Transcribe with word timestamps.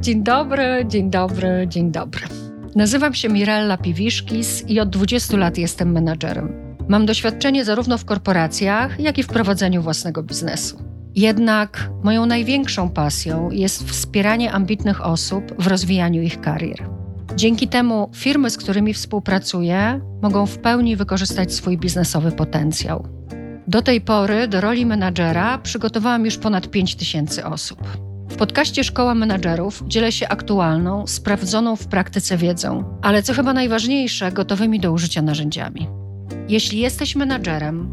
Dzień 0.00 0.22
dobry, 0.22 0.84
dzień 0.88 1.10
dobry, 1.10 1.66
dzień 1.68 1.92
dobry. 1.92 2.26
Nazywam 2.76 3.14
się 3.14 3.28
Mirella 3.28 3.76
Piwiszkis 3.76 4.64
i 4.68 4.80
od 4.80 4.90
20 4.90 5.36
lat 5.36 5.58
jestem 5.58 5.92
menadżerem. 5.92 6.76
Mam 6.88 7.06
doświadczenie 7.06 7.64
zarówno 7.64 7.98
w 7.98 8.04
korporacjach, 8.04 9.00
jak 9.00 9.18
i 9.18 9.22
w 9.22 9.26
prowadzeniu 9.26 9.82
własnego 9.82 10.22
biznesu. 10.22 10.82
Jednak 11.14 11.90
moją 12.02 12.26
największą 12.26 12.90
pasją 12.90 13.50
jest 13.50 13.88
wspieranie 13.88 14.52
ambitnych 14.52 15.06
osób 15.06 15.62
w 15.62 15.66
rozwijaniu 15.66 16.22
ich 16.22 16.40
karier. 16.40 16.88
Dzięki 17.36 17.68
temu 17.68 18.10
firmy, 18.14 18.50
z 18.50 18.56
którymi 18.56 18.94
współpracuję, 18.94 20.00
mogą 20.22 20.46
w 20.46 20.58
pełni 20.58 20.96
wykorzystać 20.96 21.54
swój 21.54 21.78
biznesowy 21.78 22.32
potencjał. 22.32 23.19
Do 23.70 23.82
tej 23.82 24.00
pory 24.00 24.48
do 24.48 24.60
roli 24.60 24.86
menadżera 24.86 25.58
przygotowałam 25.58 26.24
już 26.24 26.38
ponad 26.38 26.70
5 26.70 26.96
tysięcy 26.96 27.44
osób. 27.44 27.78
W 28.28 28.36
podcaście 28.36 28.84
Szkoła 28.84 29.14
Menadżerów 29.14 29.82
dzielę 29.86 30.12
się 30.12 30.28
aktualną, 30.28 31.06
sprawdzoną 31.06 31.76
w 31.76 31.86
praktyce 31.86 32.36
wiedzą, 32.36 32.98
ale 33.02 33.22
co 33.22 33.34
chyba 33.34 33.52
najważniejsze, 33.52 34.32
gotowymi 34.32 34.80
do 34.80 34.92
użycia 34.92 35.22
narzędziami. 35.22 35.88
Jeśli 36.48 36.78
jesteś 36.78 37.16
menadżerem, 37.16 37.92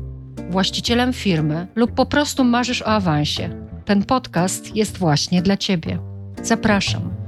właścicielem 0.50 1.14
firmy 1.14 1.68
lub 1.76 1.92
po 1.92 2.06
prostu 2.06 2.44
marzysz 2.44 2.82
o 2.82 2.88
awansie, 2.88 3.50
ten 3.86 4.04
podcast 4.04 4.76
jest 4.76 4.98
właśnie 4.98 5.42
dla 5.42 5.58
Ciebie. 5.58 6.00
Zapraszam. 6.44 7.27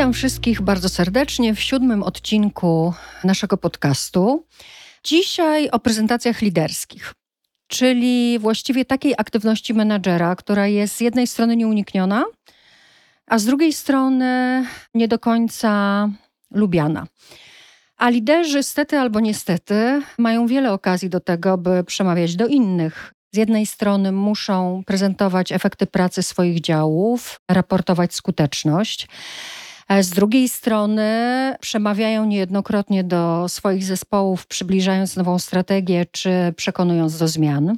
Witam 0.00 0.12
wszystkich 0.12 0.62
bardzo 0.62 0.88
serdecznie 0.88 1.54
w 1.54 1.60
siódmym 1.60 2.02
odcinku 2.02 2.94
naszego 3.24 3.56
podcastu. 3.56 4.46
Dzisiaj 5.04 5.70
o 5.70 5.78
prezentacjach 5.78 6.42
liderskich, 6.42 7.14
czyli 7.68 8.38
właściwie 8.38 8.84
takiej 8.84 9.14
aktywności 9.18 9.74
menadżera, 9.74 10.36
która 10.36 10.66
jest 10.66 10.96
z 10.96 11.00
jednej 11.00 11.26
strony 11.26 11.56
nieunikniona, 11.56 12.24
a 13.26 13.38
z 13.38 13.44
drugiej 13.44 13.72
strony 13.72 14.64
nie 14.94 15.08
do 15.08 15.18
końca 15.18 16.08
lubiana. 16.50 17.06
A 17.96 18.08
liderzy, 18.08 18.62
stety 18.62 18.98
albo 18.98 19.20
niestety, 19.20 20.02
mają 20.18 20.46
wiele 20.46 20.72
okazji 20.72 21.10
do 21.10 21.20
tego, 21.20 21.58
by 21.58 21.84
przemawiać 21.84 22.36
do 22.36 22.46
innych. 22.46 23.14
Z 23.32 23.36
jednej 23.36 23.66
strony 23.66 24.12
muszą 24.12 24.82
prezentować 24.86 25.52
efekty 25.52 25.86
pracy 25.86 26.22
swoich 26.22 26.60
działów, 26.60 27.40
raportować 27.50 28.14
skuteczność. 28.14 29.08
Z 30.00 30.10
drugiej 30.10 30.48
strony 30.48 31.08
przemawiają 31.60 32.24
niejednokrotnie 32.24 33.04
do 33.04 33.48
swoich 33.48 33.84
zespołów, 33.84 34.46
przybliżając 34.46 35.16
nową 35.16 35.38
strategię 35.38 36.06
czy 36.12 36.30
przekonując 36.56 37.18
do 37.18 37.28
zmian. 37.28 37.76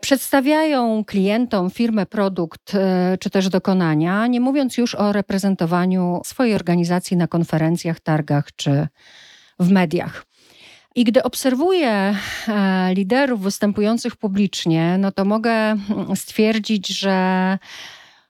Przedstawiają 0.00 1.04
klientom 1.04 1.70
firmę, 1.70 2.06
produkt 2.06 2.74
e, 2.74 3.18
czy 3.20 3.30
też 3.30 3.48
dokonania, 3.48 4.26
nie 4.26 4.40
mówiąc 4.40 4.76
już 4.76 4.94
o 4.94 5.12
reprezentowaniu 5.12 6.20
swojej 6.24 6.54
organizacji 6.54 7.16
na 7.16 7.26
konferencjach, 7.26 8.00
targach 8.00 8.48
czy 8.56 8.88
w 9.58 9.70
mediach. 9.70 10.24
I 10.94 11.04
gdy 11.04 11.22
obserwuję 11.22 12.14
e, 12.48 12.94
liderów 12.94 13.40
występujących 13.40 14.16
publicznie, 14.16 14.96
no 14.98 15.12
to 15.12 15.24
mogę 15.24 15.50
mm, 15.50 16.16
stwierdzić, 16.16 16.88
że 16.88 17.58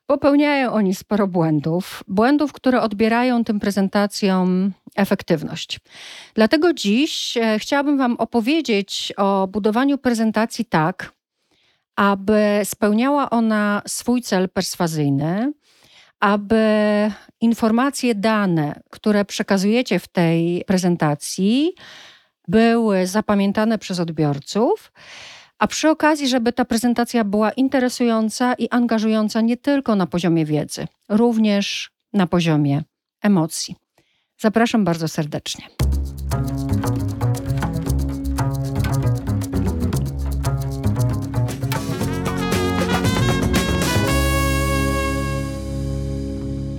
popełniają 0.09 0.73
oni 0.73 0.95
sporo 0.95 1.27
błędów, 1.27 2.05
błędów, 2.09 2.53
które 2.53 2.81
odbierają 2.81 3.45
tym 3.45 3.61
prezentacjom 3.61 4.73
efektywność. 4.97 5.81
Dlatego 6.35 6.73
dziś 6.73 7.37
e, 7.37 7.59
chciałabym 7.59 7.99
Wam 7.99 8.17
opowiedzieć 8.17 9.13
o 9.17 9.47
budowaniu 9.47 9.99
prezentacji 9.99 10.65
tak, 10.65 11.13
aby 11.97 12.61
spełniała 12.65 13.31
ona 13.31 13.83
swój 13.87 14.23
cel 14.23 14.49
perswazyjny, 14.49 15.53
aby 16.21 16.63
informacje, 17.41 18.15
dane, 18.15 18.81
które 18.91 19.25
przekazujecie 19.25 19.99
w 19.99 20.09
tej 20.09 20.65
prezentacji, 20.67 21.73
były 22.49 23.07
zapamiętane 23.07 23.79
przez 23.79 24.01
odbiorców, 24.01 24.93
a 25.59 25.67
przy 25.67 25.91
okazji, 25.91 26.29
żeby 26.29 26.53
ta 26.53 26.65
prezentacja 26.65 27.25
była 27.25 27.51
interesująca 27.51 28.55
i 28.55 28.69
angażująca 28.71 29.41
nie 29.41 29.57
tylko 29.57 29.97
na 29.97 30.07
poziomie 30.07 30.45
wiedzy, 30.45 30.87
również 31.09 31.91
na 32.13 32.27
poziomie 32.27 32.83
emocji. 33.23 33.77
Zapraszam 34.39 34.85
bardzo 34.85 35.09
serdecznie. 35.09 35.65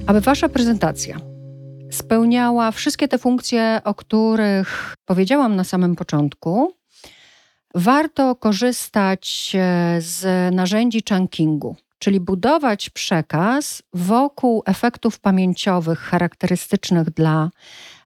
Aby 0.08 0.22
Wasza 0.22 0.50
prezentacja 0.50 1.18
spełniała 1.92 2.72
wszystkie 2.72 3.08
te 3.08 3.18
funkcje, 3.18 3.82
o 3.84 3.96
których 3.96 4.96
powiedziałam 5.06 5.56
na 5.56 5.64
samym 5.64 5.96
początku, 5.96 6.79
warto 7.76 8.36
korzystać 8.36 9.52
e, 9.56 9.98
z 10.02 10.56
narzędzi 10.56 11.04
chunkingu, 11.10 11.76
czyli 12.00 12.20
budować 12.20 12.90
przekaz 12.90 13.84
wokół 13.94 14.64
efektów 14.66 15.20
pamięciowych 15.20 16.00
charakterystycznych 16.00 17.10
dla 17.10 17.50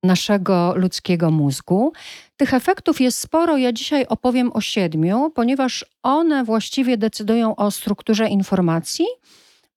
naszego 0.03 0.73
ludzkiego 0.75 1.31
mózgu. 1.31 1.93
Tych 2.37 2.53
efektów 2.53 3.01
jest 3.01 3.19
sporo. 3.19 3.57
Ja 3.57 3.73
dzisiaj 3.73 4.05
opowiem 4.07 4.51
o 4.53 4.61
siedmiu, 4.61 5.31
ponieważ 5.35 5.85
one 6.03 6.43
właściwie 6.43 6.97
decydują 6.97 7.55
o 7.55 7.71
strukturze 7.71 8.27
informacji 8.27 9.05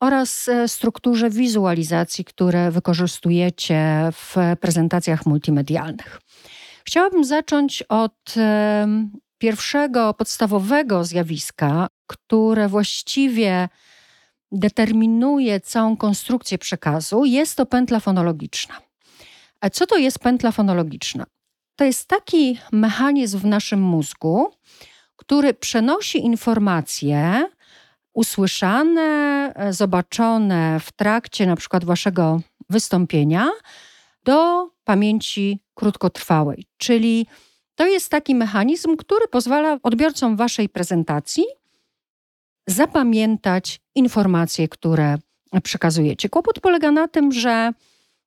oraz 0.00 0.48
e, 0.48 0.68
strukturze 0.68 1.30
wizualizacji, 1.30 2.24
które 2.24 2.70
wykorzystujecie 2.70 4.10
w 4.12 4.36
prezentacjach 4.60 5.26
multimedialnych. 5.26 6.20
Chciałabym 6.84 7.24
zacząć 7.24 7.82
od 7.82 8.34
pierwszego 9.38 10.14
podstawowego 10.14 11.04
zjawiska, 11.04 11.86
które 12.06 12.68
właściwie 12.68 13.68
determinuje 14.52 15.60
całą 15.60 15.96
konstrukcję 15.96 16.58
przekazu, 16.58 17.24
jest 17.24 17.56
to 17.56 17.66
pętla 17.66 18.00
fonologiczna. 18.00 18.74
A 19.60 19.70
co 19.70 19.86
to 19.86 19.96
jest 19.96 20.18
pętla 20.18 20.52
fonologiczna? 20.52 21.26
To 21.76 21.84
jest 21.84 22.08
taki 22.08 22.58
mechanizm 22.72 23.38
w 23.38 23.44
naszym 23.44 23.80
mózgu, 23.80 24.50
który 25.16 25.54
przenosi 25.54 26.24
informacje 26.24 27.46
usłyszane, 28.12 29.52
zobaczone 29.70 30.80
w 30.80 30.92
trakcie 30.92 31.46
na 31.46 31.56
przykład 31.56 31.84
waszego 31.84 32.40
wystąpienia 32.70 33.50
do 34.24 34.68
pamięci 34.84 35.60
krótkotrwałej. 35.74 36.66
Czyli 36.76 37.26
to 37.76 37.86
jest 37.86 38.10
taki 38.10 38.34
mechanizm, 38.34 38.96
który 38.96 39.28
pozwala 39.28 39.78
odbiorcom 39.82 40.36
waszej 40.36 40.68
prezentacji 40.68 41.44
zapamiętać 42.66 43.80
informacje, 43.94 44.68
które 44.68 45.18
przekazujecie. 45.62 46.28
Kłopot 46.28 46.60
polega 46.60 46.90
na 46.90 47.08
tym, 47.08 47.32
że 47.32 47.72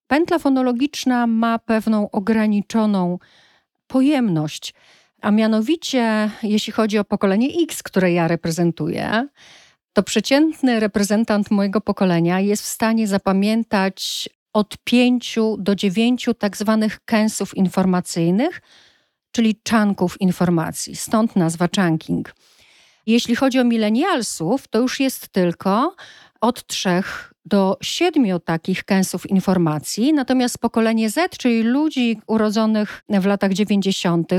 pętla 0.07 0.39
fonologiczna 0.39 1.27
ma 1.27 1.59
pewną 1.59 2.11
ograniczoną 2.11 3.19
pojemność, 3.87 4.73
a 5.21 5.31
mianowicie, 5.31 6.31
jeśli 6.43 6.73
chodzi 6.73 6.97
o 6.97 7.03
pokolenie 7.03 7.47
X, 7.63 7.83
które 7.83 8.11
ja 8.11 8.27
reprezentuję, 8.27 9.27
to 9.93 10.03
przeciętny 10.03 10.79
reprezentant 10.79 11.51
mojego 11.51 11.81
pokolenia 11.81 12.39
jest 12.39 12.63
w 12.63 12.67
stanie 12.67 13.07
zapamiętać 13.07 14.29
od 14.53 14.77
pięciu 14.83 15.57
do 15.59 15.75
dziewięciu 15.75 16.33
tak 16.33 16.57
zwanych 16.57 16.99
kęsów 17.05 17.57
informacyjnych, 17.57 18.61
czyli 19.31 19.59
czanków 19.63 20.21
informacji. 20.21 20.95
Stąd 20.95 21.35
nazwa 21.35 21.67
chunking. 21.75 22.33
Jeśli 23.05 23.35
chodzi 23.35 23.59
o 23.59 23.63
milenialsów, 23.63 24.67
to 24.67 24.79
już 24.79 24.99
jest 24.99 25.27
tylko 25.27 25.95
od 26.41 26.67
trzech 26.67 27.33
do 27.45 27.77
siedmiu 27.81 28.39
takich 28.39 28.83
kęsów 28.83 29.29
informacji, 29.29 30.13
natomiast 30.13 30.57
pokolenie 30.57 31.09
Z, 31.09 31.37
czyli 31.37 31.63
ludzi 31.63 32.21
urodzonych 32.27 33.03
w 33.09 33.25
latach 33.25 33.53
90., 33.53 34.31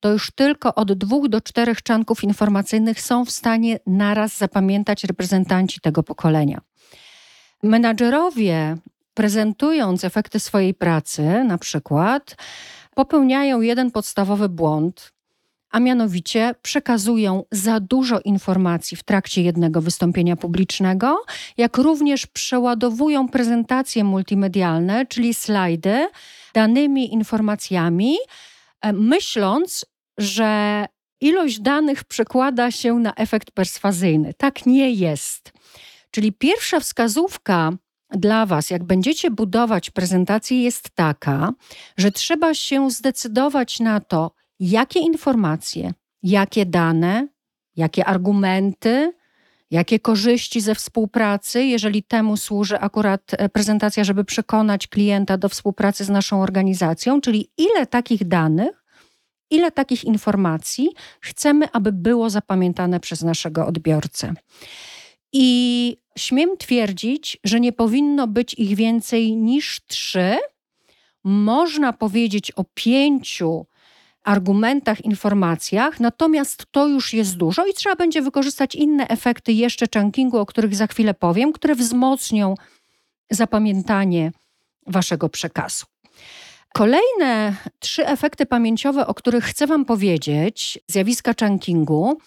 to 0.00 0.12
już 0.12 0.30
tylko 0.30 0.74
od 0.74 0.92
dwóch 0.92 1.28
do 1.28 1.40
czterech 1.40 1.82
czanków 1.82 2.24
informacyjnych 2.24 3.00
są 3.00 3.24
w 3.24 3.30
stanie 3.30 3.78
naraz 3.86 4.36
zapamiętać 4.36 5.04
reprezentanci 5.04 5.80
tego 5.80 6.02
pokolenia. 6.02 6.60
Menadżerowie, 7.62 8.76
prezentując 9.14 10.04
efekty 10.04 10.40
swojej 10.40 10.74
pracy, 10.74 11.44
na 11.44 11.58
przykład, 11.58 12.36
popełniają 12.98 13.60
jeden 13.60 13.90
podstawowy 13.90 14.48
błąd, 14.48 15.12
a 15.70 15.80
mianowicie 15.80 16.54
przekazują 16.62 17.44
za 17.52 17.80
dużo 17.80 18.20
informacji 18.24 18.96
w 18.96 19.02
trakcie 19.02 19.42
jednego 19.42 19.80
wystąpienia 19.80 20.36
publicznego, 20.36 21.24
jak 21.56 21.76
również 21.76 22.26
przeładowują 22.26 23.28
prezentacje 23.28 24.04
multimedialne, 24.04 25.06
czyli 25.06 25.34
slajdy, 25.34 26.08
danymi 26.54 27.14
informacjami, 27.14 28.16
e, 28.80 28.92
myśląc, 28.92 29.86
że 30.18 30.86
ilość 31.20 31.60
danych 31.60 32.04
przekłada 32.04 32.70
się 32.70 32.94
na 32.94 33.14
efekt 33.14 33.50
perswazyjny. 33.50 34.34
Tak 34.34 34.66
nie 34.66 34.90
jest. 34.90 35.52
Czyli 36.10 36.32
pierwsza 36.32 36.80
wskazówka 36.80 37.72
dla 38.10 38.46
Was, 38.46 38.70
jak 38.70 38.84
będziecie 38.84 39.30
budować 39.30 39.90
prezentację, 39.90 40.62
jest 40.62 40.90
taka, 40.90 41.52
że 41.96 42.12
trzeba 42.12 42.54
się 42.54 42.90
zdecydować 42.90 43.80
na 43.80 44.00
to, 44.00 44.30
jakie 44.60 45.00
informacje, 45.00 45.92
jakie 46.22 46.66
dane, 46.66 47.28
jakie 47.76 48.04
argumenty, 48.04 49.12
jakie 49.70 50.00
korzyści 50.00 50.60
ze 50.60 50.74
współpracy, 50.74 51.64
jeżeli 51.64 52.02
temu 52.02 52.36
służy 52.36 52.78
akurat 52.78 53.22
e, 53.32 53.48
prezentacja, 53.48 54.04
żeby 54.04 54.24
przekonać 54.24 54.86
klienta 54.86 55.38
do 55.38 55.48
współpracy 55.48 56.04
z 56.04 56.08
naszą 56.08 56.42
organizacją, 56.42 57.20
czyli 57.20 57.50
ile 57.56 57.86
takich 57.86 58.28
danych, 58.28 58.84
ile 59.50 59.72
takich 59.72 60.04
informacji 60.04 60.88
chcemy, 61.20 61.68
aby 61.72 61.92
było 61.92 62.30
zapamiętane 62.30 63.00
przez 63.00 63.22
naszego 63.22 63.66
odbiorcę. 63.66 64.34
I 65.32 65.96
śmiem 66.18 66.56
twierdzić, 66.56 67.38
że 67.44 67.60
nie 67.60 67.72
powinno 67.72 68.26
być 68.26 68.54
ich 68.54 68.76
więcej 68.76 69.36
niż 69.36 69.80
trzy. 69.86 70.36
Można 71.24 71.92
powiedzieć 71.92 72.52
o 72.52 72.64
pięciu 72.74 73.66
argumentach, 74.24 75.04
informacjach, 75.04 76.00
natomiast 76.00 76.66
to 76.70 76.88
już 76.88 77.12
jest 77.12 77.36
dużo 77.36 77.66
i 77.66 77.74
trzeba 77.74 77.96
będzie 77.96 78.22
wykorzystać 78.22 78.74
inne 78.74 79.08
efekty 79.08 79.52
jeszcze 79.52 79.86
chunkingu, 79.94 80.38
o 80.38 80.46
których 80.46 80.74
za 80.74 80.86
chwilę 80.86 81.14
powiem, 81.14 81.52
które 81.52 81.74
wzmocnią 81.74 82.54
zapamiętanie 83.30 84.32
waszego 84.86 85.28
przekazu. 85.28 85.86
Kolejne 86.74 87.56
trzy 87.78 88.06
efekty 88.06 88.46
pamięciowe, 88.46 89.06
o 89.06 89.14
których 89.14 89.44
chcę 89.44 89.66
Wam 89.66 89.84
powiedzieć, 89.84 90.78
zjawiska 90.86 91.32
chunkingu, 91.40 92.18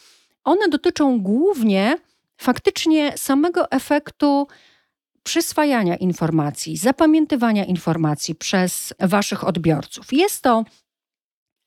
one 0.43 0.67
dotyczą 0.67 1.19
głównie 1.19 1.97
faktycznie 2.41 3.13
samego 3.17 3.71
efektu 3.71 4.47
przyswajania 5.23 5.95
informacji, 5.95 6.77
zapamiętywania 6.77 7.65
informacji 7.65 8.35
przez 8.35 8.93
Waszych 8.99 9.47
odbiorców. 9.47 10.13
Jest 10.13 10.41
to 10.41 10.63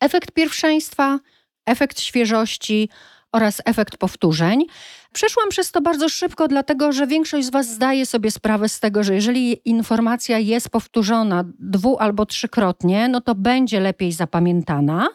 efekt 0.00 0.32
pierwszeństwa, 0.32 1.19
efekt 1.67 2.00
świeżości 2.00 2.88
oraz 3.32 3.62
efekt 3.65 3.97
powtórzeń. 3.97 4.67
Przeszłam 5.12 5.49
przez 5.49 5.73
to 5.73 5.81
bardzo 5.81 6.09
szybko, 6.09 6.49
dlatego 6.49 6.93
że 6.93 7.06
większość 7.06 7.47
z 7.47 7.50
Was 7.50 7.69
zdaje 7.69 8.06
sobie 8.06 8.31
sprawę 8.31 8.69
z 8.69 8.81
tego, 8.81 9.05
że 9.05 9.15
jeżeli 9.15 9.69
informacja 9.69 10.38
jest 10.38 10.70
powtórzona 10.70 11.44
dwu 11.59 11.99
albo 11.99 12.27
trzykrotnie, 12.27 13.09
no 13.09 13.20
to 13.20 13.35
będzie 13.35 13.81
lepiej 13.81 14.12
zapamiętana. 14.12 15.09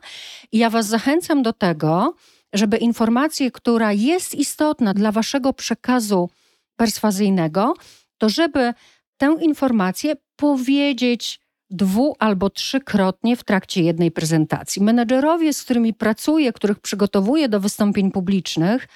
I 0.52 0.58
ja 0.58 0.70
Was 0.70 0.88
zachęcam 0.88 1.44
do 1.44 1.54
tego, 1.54 2.16
żeby 2.54 2.78
informację, 2.78 3.52
która 3.52 3.94
jest 3.94 4.36
istotna 4.36 4.94
dla 4.94 5.12
Waszego 5.12 5.54
przekazu 5.54 6.30
perswazyjnego, 6.76 7.74
to 8.18 8.30
żeby 8.30 8.74
tę 9.18 9.36
informację 9.42 10.16
powiedzieć 10.36 11.40
dwu 11.70 12.16
albo 12.20 12.50
trzykrotnie 12.50 13.36
w 13.38 13.44
trakcie 13.44 13.84
jednej 13.84 14.12
prezentacji. 14.12 14.84
Menedżerowie, 14.84 15.54
z 15.54 15.64
którymi 15.64 15.94
pracuję, 15.94 16.54
których 16.54 16.80
przygotowuję 16.80 17.50
do 17.50 17.60
wystąpień 17.60 18.12
publicznych, 18.12 18.88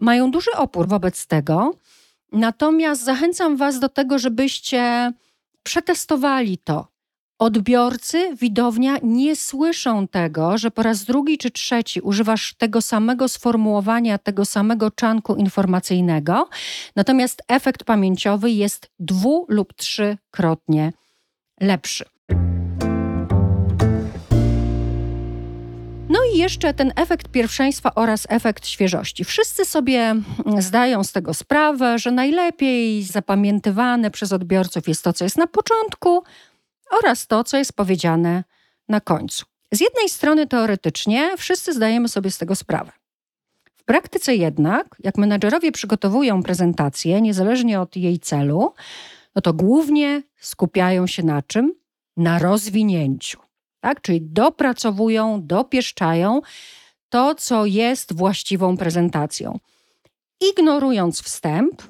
mają 0.00 0.30
duży 0.30 0.50
opór 0.52 0.88
wobec 0.88 1.26
tego. 1.26 1.74
Natomiast 2.32 3.04
zachęcam 3.04 3.56
Was 3.56 3.80
do 3.80 3.88
tego, 3.88 4.18
żebyście 4.18 5.12
przetestowali 5.62 6.58
to. 6.58 6.88
Odbiorcy, 7.38 8.36
widownia 8.36 8.96
nie 9.02 9.36
słyszą 9.36 10.08
tego, 10.08 10.58
że 10.58 10.70
po 10.70 10.82
raz 10.82 11.04
drugi 11.04 11.38
czy 11.38 11.50
trzeci 11.50 12.00
używasz 12.00 12.54
tego 12.54 12.82
samego 12.82 13.28
sformułowania, 13.28 14.18
tego 14.18 14.44
samego 14.44 14.90
czanku 14.90 15.36
informacyjnego, 15.36 16.48
natomiast 16.96 17.42
efekt 17.48 17.84
pamięciowy 17.84 18.50
jest 18.50 18.90
dwu 18.98 19.46
lub 19.48 19.74
trzykrotnie 19.74 20.92
lepszy. 21.60 22.04
No 26.08 26.18
i 26.34 26.38
jeszcze 26.38 26.74
ten 26.74 26.92
efekt 26.96 27.28
pierwszeństwa 27.28 27.94
oraz 27.94 28.26
efekt 28.28 28.66
świeżości. 28.66 29.24
Wszyscy 29.24 29.64
sobie 29.64 30.14
zdają 30.58 31.04
z 31.04 31.12
tego 31.12 31.34
sprawę, 31.34 31.98
że 31.98 32.10
najlepiej 32.10 33.02
zapamiętywane 33.02 34.10
przez 34.10 34.32
odbiorców 34.32 34.88
jest 34.88 35.04
to, 35.04 35.12
co 35.12 35.24
jest 35.24 35.36
na 35.38 35.46
początku 35.46 36.22
oraz 36.98 37.26
to, 37.26 37.44
co 37.44 37.56
jest 37.56 37.72
powiedziane 37.72 38.44
na 38.88 39.00
końcu. 39.00 39.44
Z 39.72 39.80
jednej 39.80 40.08
strony 40.08 40.46
teoretycznie 40.46 41.36
wszyscy 41.36 41.72
zdajemy 41.72 42.08
sobie 42.08 42.30
z 42.30 42.38
tego 42.38 42.54
sprawę. 42.54 42.92
W 43.76 43.84
praktyce 43.84 44.34
jednak, 44.34 44.96
jak 44.98 45.18
menedżerowie 45.18 45.72
przygotowują 45.72 46.42
prezentację, 46.42 47.20
niezależnie 47.20 47.80
od 47.80 47.96
jej 47.96 48.18
celu, 48.18 48.72
no 49.34 49.42
to 49.42 49.52
głównie 49.52 50.22
skupiają 50.40 51.06
się 51.06 51.22
na 51.22 51.42
czym? 51.42 51.74
Na 52.16 52.38
rozwinięciu. 52.38 53.38
Tak? 53.80 54.00
Czyli 54.00 54.22
dopracowują, 54.22 55.46
dopieszczają 55.46 56.40
to, 57.08 57.34
co 57.34 57.66
jest 57.66 58.16
właściwą 58.16 58.76
prezentacją. 58.76 59.58
Ignorując 60.50 61.22
wstęp, 61.22 61.82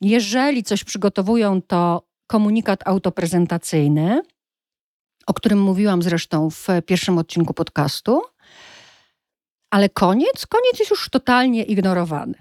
jeżeli 0.00 0.62
coś 0.62 0.84
przygotowują, 0.84 1.62
to 1.62 2.02
komunikat 2.26 2.80
autoprezentacyjny, 2.86 4.22
o 5.26 5.34
którym 5.34 5.60
mówiłam 5.60 6.02
zresztą 6.02 6.50
w 6.50 6.66
pierwszym 6.86 7.18
odcinku 7.18 7.54
podcastu, 7.54 8.22
ale 9.70 9.88
koniec, 9.88 10.46
koniec 10.46 10.78
jest 10.78 10.90
już 10.90 11.08
totalnie 11.10 11.62
ignorowany. 11.62 12.34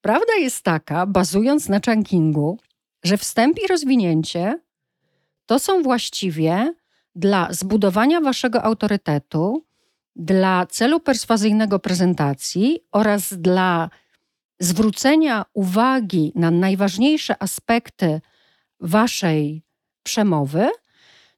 Prawda 0.00 0.34
jest 0.34 0.62
taka, 0.62 1.06
bazując 1.06 1.68
na 1.68 1.80
chunkingu, 1.86 2.58
że 3.04 3.16
wstęp 3.16 3.58
i 3.64 3.66
rozwinięcie 3.66 4.60
to 5.46 5.58
są 5.58 5.82
właściwie 5.82 6.74
dla 7.14 7.48
zbudowania 7.50 8.20
waszego 8.20 8.62
autorytetu, 8.62 9.64
dla 10.16 10.66
celu 10.66 11.00
perswazyjnego 11.00 11.78
prezentacji 11.78 12.80
oraz 12.92 13.34
dla 13.34 13.90
zwrócenia 14.60 15.44
uwagi 15.52 16.32
na 16.34 16.50
najważniejsze 16.50 17.42
aspekty 17.42 18.20
waszej 18.80 19.62
przemowy, 20.02 20.68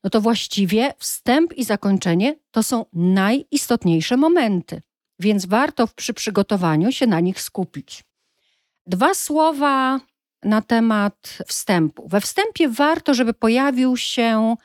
no 0.05 0.11
to 0.11 0.21
właściwie 0.21 0.95
wstęp 0.99 1.53
i 1.53 1.65
zakończenie 1.65 2.37
to 2.50 2.62
są 2.62 2.87
najistotniejsze 2.93 4.17
momenty, 4.17 4.83
więc 5.19 5.47
warto 5.47 5.88
przy 5.97 6.14
przygotowaniu 6.14 6.93
się 6.93 7.07
na 7.07 7.21
nich 7.21 7.40
skupić. 7.40 8.05
Dwa 8.87 9.14
słowa 9.14 10.00
na 10.43 10.62
temat 10.62 11.38
wstępu. 11.47 12.09
We 12.09 12.21
wstępie 12.21 12.69
warto, 12.69 13.14
żeby 13.14 13.35
pojawił 13.35 13.97
się 13.97 14.57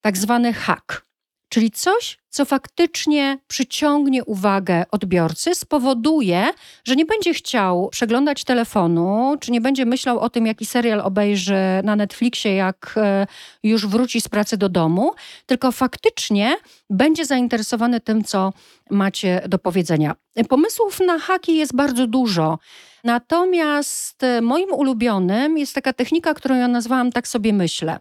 tak 0.00 0.16
zwany 0.16 0.52
hak, 0.52 1.06
czyli 1.52 1.70
coś, 1.70 2.18
co 2.28 2.44
faktycznie 2.44 3.38
przyciągnie 3.48 4.24
uwagę 4.24 4.84
odbiorcy, 4.90 5.54
spowoduje, 5.54 6.48
że 6.84 6.96
nie 6.96 7.04
będzie 7.04 7.34
chciał 7.34 7.88
przeglądać 7.88 8.44
telefonu, 8.44 9.36
czy 9.40 9.52
nie 9.52 9.60
będzie 9.60 9.86
myślał 9.86 10.18
o 10.18 10.30
tym, 10.30 10.46
jaki 10.46 10.66
serial 10.66 11.00
obejrzy 11.00 11.56
na 11.84 11.96
Netflixie, 11.96 12.54
jak 12.54 12.94
e, 12.96 13.26
już 13.62 13.86
wróci 13.86 14.20
z 14.20 14.28
pracy 14.28 14.56
do 14.56 14.68
domu, 14.68 15.12
tylko 15.46 15.72
faktycznie 15.72 16.56
będzie 16.90 17.24
zainteresowany 17.24 18.00
tym, 18.00 18.24
co 18.24 18.52
macie 18.90 19.42
do 19.48 19.58
powiedzenia. 19.58 20.14
Pomysłów 20.48 21.00
na 21.00 21.18
haki 21.18 21.56
jest 21.56 21.76
bardzo 21.76 22.06
dużo. 22.06 22.58
Natomiast 23.04 24.22
e, 24.22 24.40
moim 24.40 24.72
ulubionym 24.72 25.58
jest 25.58 25.74
taka 25.74 25.92
technika, 25.92 26.34
którą 26.34 26.56
ja 26.56 26.68
nazwałam 26.68 27.12
tak 27.12 27.28
sobie 27.28 27.52
myślę. 27.52 27.98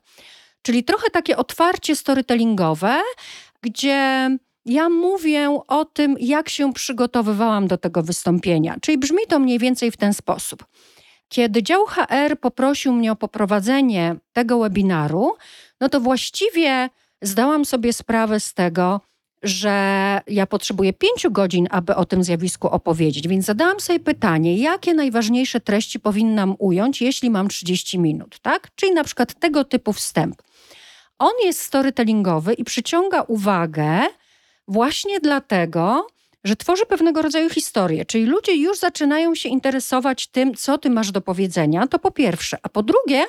Czyli 0.62 0.84
trochę 0.84 1.10
takie 1.10 1.38
otwarcie 1.38 1.96
storytellingowe, 1.96 3.02
gdzie 3.62 4.30
ja 4.66 4.90
mówię 4.90 5.60
o 5.68 5.86
tym, 5.86 6.16
jak 6.20 6.50
się 6.50 6.74
przygotowywałam 6.74 7.68
do 7.68 7.78
tego 7.78 8.04
wystąpienia. 8.04 8.76
Czyli 8.82 8.98
brzmi 8.98 9.20
to 9.28 9.40
mniej 9.40 9.60
więcej 9.60 9.92
w 9.92 9.98
ten 9.98 10.14
sposób. 10.14 10.66
Kiedy 11.30 11.64
dział 11.64 11.86
HR 11.86 12.40
poprosił 12.42 12.94
mnie 12.94 13.12
o 13.12 13.16
poprowadzenie 13.16 14.16
tego 14.34 14.60
webinaru, 14.60 15.36
no 15.80 15.90
to 15.90 16.00
właściwie 16.00 16.90
zdałam 17.22 17.66
sobie 17.66 17.94
sprawę 17.94 18.40
z 18.40 18.54
tego, 18.54 19.02
że 19.44 20.22
ja 20.28 20.48
potrzebuję 20.48 20.94
pięciu 20.94 21.32
godzin, 21.32 21.68
aby 21.72 21.96
o 21.96 22.06
tym 22.06 22.24
zjawisku 22.24 22.68
opowiedzieć. 22.68 23.28
Więc 23.28 23.46
zadałam 23.46 23.80
sobie 23.80 24.00
pytanie, 24.00 24.58
jakie 24.58 24.94
najważniejsze 24.94 25.60
treści 25.60 26.00
powinnam 26.00 26.56
ująć, 26.60 27.02
jeśli 27.02 27.30
mam 27.30 27.48
30 27.48 28.00
minut, 28.00 28.40
tak? 28.40 28.68
Czyli 28.76 28.94
na 28.94 29.04
przykład 29.04 29.40
tego 29.40 29.64
typu 29.64 29.94
wstęp. 29.94 30.42
On 31.22 31.34
jest 31.44 31.60
storytellingowy 31.60 32.54
i 32.54 32.64
przyciąga 32.64 33.22
uwagę 33.22 34.02
właśnie 34.68 35.20
dlatego, 35.20 36.08
że 36.44 36.56
tworzy 36.56 36.86
pewnego 36.86 37.22
rodzaju 37.22 37.50
historię, 37.50 38.06
czyli 38.06 38.26
ludzie 38.26 38.56
już 38.56 38.80
zaczynają 38.80 39.36
się 39.36 39.50
interesować 39.50 40.28
tym, 40.28 40.56
co 40.56 40.78
ty 40.78 40.90
masz 40.90 41.12
do 41.12 41.22
powiedzenia, 41.22 41.88
to 41.88 42.00
po 42.00 42.12
pierwsze. 42.12 42.58
A 42.64 42.70
po 42.70 42.84
drugie, 42.84 43.26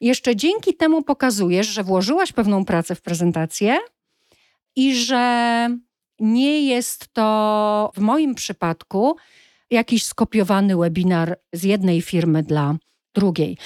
jeszcze 0.00 0.36
dzięki 0.36 0.74
temu 0.74 1.02
pokazujesz, 1.02 1.66
że 1.66 1.84
włożyłaś 1.84 2.32
pewną 2.32 2.64
pracę 2.64 2.94
w 2.94 3.02
prezentację 3.02 3.78
i 4.76 4.94
że 4.94 5.68
nie 6.20 6.66
jest 6.66 7.08
to 7.12 7.92
w 7.94 8.00
moim 8.00 8.34
przypadku 8.34 9.16
jakiś 9.70 10.04
skopiowany 10.04 10.76
webinar 10.76 11.38
z 11.52 11.62
jednej 11.62 12.02
firmy 12.02 12.42
dla 12.42 12.74
drugiej. 13.14 13.58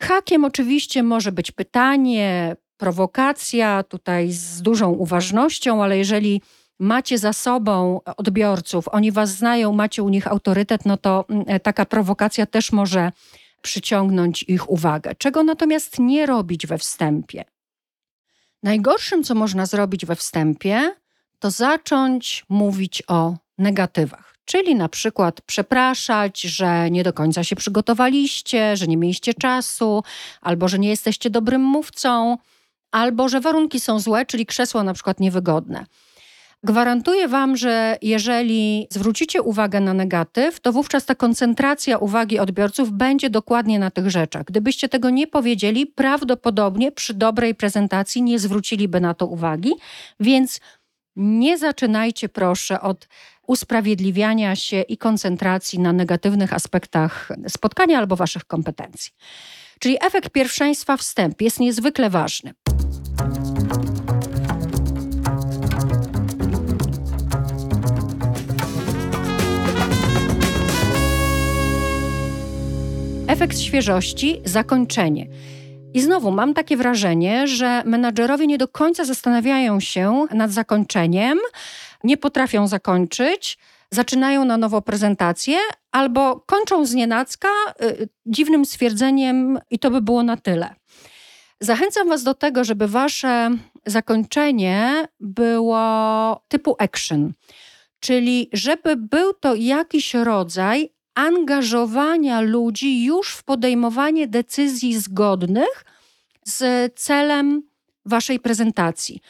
Hakiem 0.00 0.44
oczywiście 0.44 1.02
może 1.02 1.32
być 1.32 1.50
pytanie, 1.50 2.56
prowokacja, 2.84 3.82
tutaj 3.82 4.32
z 4.32 4.62
dużą 4.62 4.90
uważnością, 4.90 5.82
ale 5.84 5.98
jeżeli 5.98 6.42
macie 6.78 7.18
za 7.18 7.32
sobą 7.32 8.00
odbiorców, 8.16 8.88
oni 8.88 9.12
was 9.12 9.30
znają, 9.30 9.72
macie 9.72 10.02
u 10.02 10.08
nich 10.08 10.26
autorytet, 10.26 10.86
no 10.86 10.96
to 10.96 11.24
mm, 11.28 11.60
taka 11.60 11.84
prowokacja 11.84 12.46
też 12.46 12.72
może 12.72 13.12
przyciągnąć 13.62 14.42
ich 14.42 14.70
uwagę. 14.70 15.14
Czego 15.14 15.42
natomiast 15.42 15.98
nie 15.98 16.26
robić 16.26 16.66
we 16.66 16.78
wstępie? 16.78 17.44
Najgorszym, 18.62 19.24
co 19.24 19.34
można 19.34 19.66
zrobić 19.66 20.06
we 20.06 20.16
wstępie, 20.16 20.94
to 21.38 21.50
zacząć 21.50 22.44
mówić 22.48 23.02
o 23.08 23.36
negatywach. 23.58 24.34
Czyli 24.44 24.74
na 24.74 24.88
przykład 24.88 25.40
przepraszać, 25.40 26.40
że 26.40 26.90
nie 26.90 27.02
do 27.04 27.12
końca 27.12 27.44
się 27.44 27.56
przygotowaliście, 27.56 28.76
że 28.76 28.86
nie 28.86 28.96
mieliście 28.96 29.34
czasu, 29.34 30.02
albo 30.40 30.68
że 30.68 30.78
nie 30.78 30.88
jesteście 30.88 31.30
dobrym 31.30 31.62
mówcą, 31.62 32.38
albo 32.94 33.28
że 33.28 33.40
warunki 33.40 33.80
są 33.80 33.98
złe, 33.98 34.26
czyli 34.26 34.46
krzesło 34.46 34.82
na 34.82 34.94
przykład 34.94 35.20
niewygodne. 35.20 35.86
Gwarantuję 36.64 37.28
Wam, 37.28 37.56
że 37.56 37.98
jeżeli 38.02 38.86
zwrócicie 38.90 39.42
uwagę 39.42 39.80
na 39.80 39.94
negatyw, 39.94 40.60
to 40.60 40.72
wówczas 40.72 41.04
ta 41.04 41.14
koncentracja 41.14 41.98
uwagi 41.98 42.38
odbiorców 42.38 42.92
będzie 42.92 43.30
dokładnie 43.30 43.78
na 43.78 43.90
tych 43.90 44.10
rzeczach. 44.10 44.44
Gdybyście 44.44 44.88
tego 44.88 45.10
nie 45.10 45.26
powiedzieli, 45.26 45.86
prawdopodobnie 45.86 46.92
przy 46.92 47.14
dobrej 47.14 47.54
prezentacji 47.54 48.22
nie 48.22 48.38
zwróciliby 48.38 49.00
na 49.00 49.14
to 49.14 49.26
uwagi, 49.26 49.72
więc 50.20 50.60
nie 51.16 51.58
zaczynajcie 51.58 52.28
proszę 52.28 52.80
od 52.80 53.08
usprawiedliwiania 53.46 54.56
się 54.56 54.80
i 54.80 54.98
koncentracji 54.98 55.78
na 55.78 55.92
negatywnych 55.92 56.52
aspektach 56.52 57.28
spotkania 57.48 57.98
albo 57.98 58.16
Waszych 58.16 58.44
kompetencji. 58.44 59.12
Czyli 59.78 59.96
efekt 60.00 60.30
pierwszeństwa 60.30 60.96
wstęp 60.96 61.42
jest 61.42 61.60
niezwykle 61.60 62.10
ważny. 62.10 62.54
Efekt 73.28 73.58
świeżości, 73.58 74.40
zakończenie. 74.44 75.26
I 75.94 76.00
znowu 76.00 76.30
mam 76.30 76.54
takie 76.54 76.76
wrażenie, 76.76 77.46
że 77.46 77.82
menadżerowie 77.84 78.46
nie 78.46 78.58
do 78.58 78.68
końca 78.68 79.04
zastanawiają 79.04 79.80
się 79.80 80.26
nad 80.30 80.50
zakończeniem, 80.50 81.38
nie 82.04 82.16
potrafią 82.16 82.68
zakończyć, 82.68 83.58
zaczynają 83.90 84.44
na 84.44 84.56
nowo 84.56 84.82
prezentację 84.82 85.56
albo 85.92 86.40
kończą 86.46 86.86
z 86.86 86.94
nienacka 86.94 87.48
y, 87.82 88.08
dziwnym 88.26 88.64
stwierdzeniem 88.64 89.58
i 89.70 89.78
to 89.78 89.90
by 89.90 90.00
było 90.00 90.22
na 90.22 90.36
tyle. 90.36 90.74
Zachęcam 91.64 92.08
Was 92.08 92.22
do 92.22 92.34
tego, 92.34 92.64
żeby 92.64 92.88
Wasze 92.88 93.50
zakończenie 93.86 95.08
było 95.20 96.40
typu 96.48 96.76
action, 96.78 97.32
czyli 98.00 98.48
żeby 98.52 98.96
był 98.96 99.34
to 99.34 99.54
jakiś 99.54 100.14
rodzaj 100.14 100.90
angażowania 101.14 102.40
ludzi 102.40 103.04
już 103.04 103.34
w 103.34 103.42
podejmowanie 103.42 104.26
decyzji 104.26 104.98
zgodnych 104.98 105.84
z 106.44 106.92
celem 107.00 107.62
Waszej 108.06 108.40
prezentacji. 108.40 109.20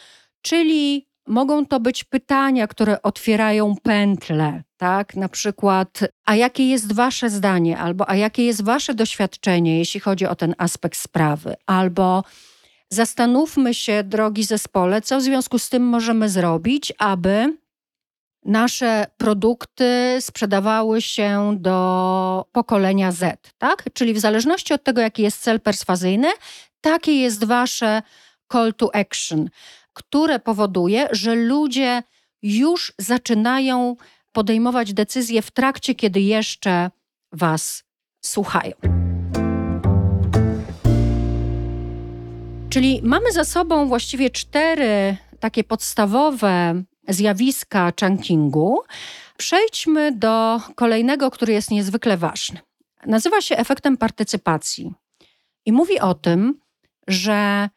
Czyli 0.42 1.06
mogą 1.26 1.66
to 1.66 1.80
być 1.80 2.04
pytania, 2.04 2.66
które 2.66 3.02
otwierają 3.02 3.74
pętle, 3.82 4.62
tak? 4.76 5.16
Na 5.16 5.28
przykład, 5.28 6.00
a 6.24 6.34
jakie 6.34 6.68
jest 6.68 6.92
Wasze 6.92 7.30
zdanie, 7.30 7.78
albo 7.78 8.10
a 8.10 8.16
jakie 8.16 8.46
jest 8.46 8.64
Wasze 8.64 8.94
doświadczenie, 8.94 9.78
jeśli 9.78 10.00
chodzi 10.00 10.26
o 10.26 10.34
ten 10.34 10.54
aspekt 10.58 10.98
sprawy, 10.98 11.54
albo 11.66 12.24
zastanówmy 12.90 13.74
się, 13.74 14.02
drogi 14.04 14.44
zespole, 14.44 15.02
co 15.02 15.18
w 15.18 15.22
związku 15.22 15.58
z 15.58 15.68
tym 15.68 15.82
możemy 15.82 16.28
zrobić, 16.28 16.92
aby 16.98 17.56
nasze 18.44 19.06
produkty 19.16 20.16
sprzedawały 20.20 21.02
się 21.02 21.56
do 21.60 22.46
pokolenia 22.52 23.12
Z, 23.12 23.52
tak? 23.58 23.84
Czyli 23.92 24.14
w 24.14 24.18
zależności 24.18 24.74
od 24.74 24.84
tego, 24.84 25.00
jaki 25.00 25.22
jest 25.22 25.40
cel 25.42 25.60
perswazyjny, 25.60 26.28
takie 26.80 27.12
jest 27.12 27.44
wasze 27.44 28.02
call 28.52 28.74
to 28.74 28.94
action, 28.94 29.50
które 29.94 30.38
powoduje, 30.38 31.08
że 31.12 31.34
ludzie 31.34 32.02
już 32.42 32.92
zaczynają 32.98 33.96
podejmować 34.32 34.92
decyzje 34.92 35.42
w 35.42 35.50
trakcie, 35.50 35.94
kiedy 35.94 36.20
jeszcze 36.20 36.90
was 37.32 37.84
słuchają. 38.24 38.72
Czyli 42.70 43.00
mamy 43.02 43.32
za 43.32 43.44
sobą 43.44 43.88
właściwie 43.88 44.30
cztery 44.30 45.16
takie 45.40 45.64
podstawowe 45.64 46.82
zjawiska 47.08 47.92
chunkingu, 48.00 48.82
przejdźmy 49.36 50.12
do 50.12 50.60
kolejnego, 50.74 51.30
który 51.30 51.52
jest 51.52 51.70
niezwykle 51.70 52.16
ważny. 52.16 52.60
Nazywa 53.06 53.40
się 53.40 53.56
efektem 53.56 53.96
partycypacji 53.96 54.92
i 55.66 55.72
mówi 55.72 56.00
o 56.00 56.14
tym, 56.14 56.60
że 57.08 57.68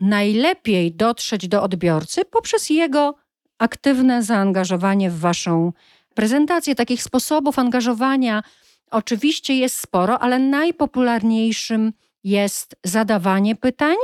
najlepiej 0.00 0.92
dotrzeć 0.92 1.48
do 1.48 1.62
odbiorcy 1.62 2.24
poprzez 2.24 2.70
jego 2.70 3.14
aktywne 3.58 4.22
zaangażowanie 4.22 5.10
w 5.10 5.18
Waszą 5.18 5.72
prezentację. 6.14 6.74
Takich 6.74 7.02
sposobów 7.02 7.58
angażowania 7.58 8.42
oczywiście 8.90 9.56
jest 9.56 9.80
sporo, 9.80 10.18
ale 10.18 10.38
najpopularniejszym 10.38 11.92
jest 12.24 12.76
zadawanie 12.84 13.56
pytań 13.56 13.96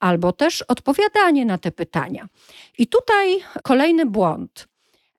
albo 0.00 0.32
też 0.32 0.62
odpowiadanie 0.62 1.44
na 1.44 1.58
te 1.58 1.70
pytania. 1.70 2.28
I 2.78 2.86
tutaj 2.86 3.38
kolejny 3.62 4.06
błąd. 4.06 4.68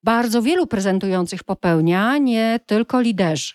Bardzo 0.02 0.42
wielu 0.42 0.66
prezentujących 0.66 1.44
popełnia, 1.44 2.18
nie 2.18 2.60
tylko 2.66 3.00
liderzy. 3.00 3.54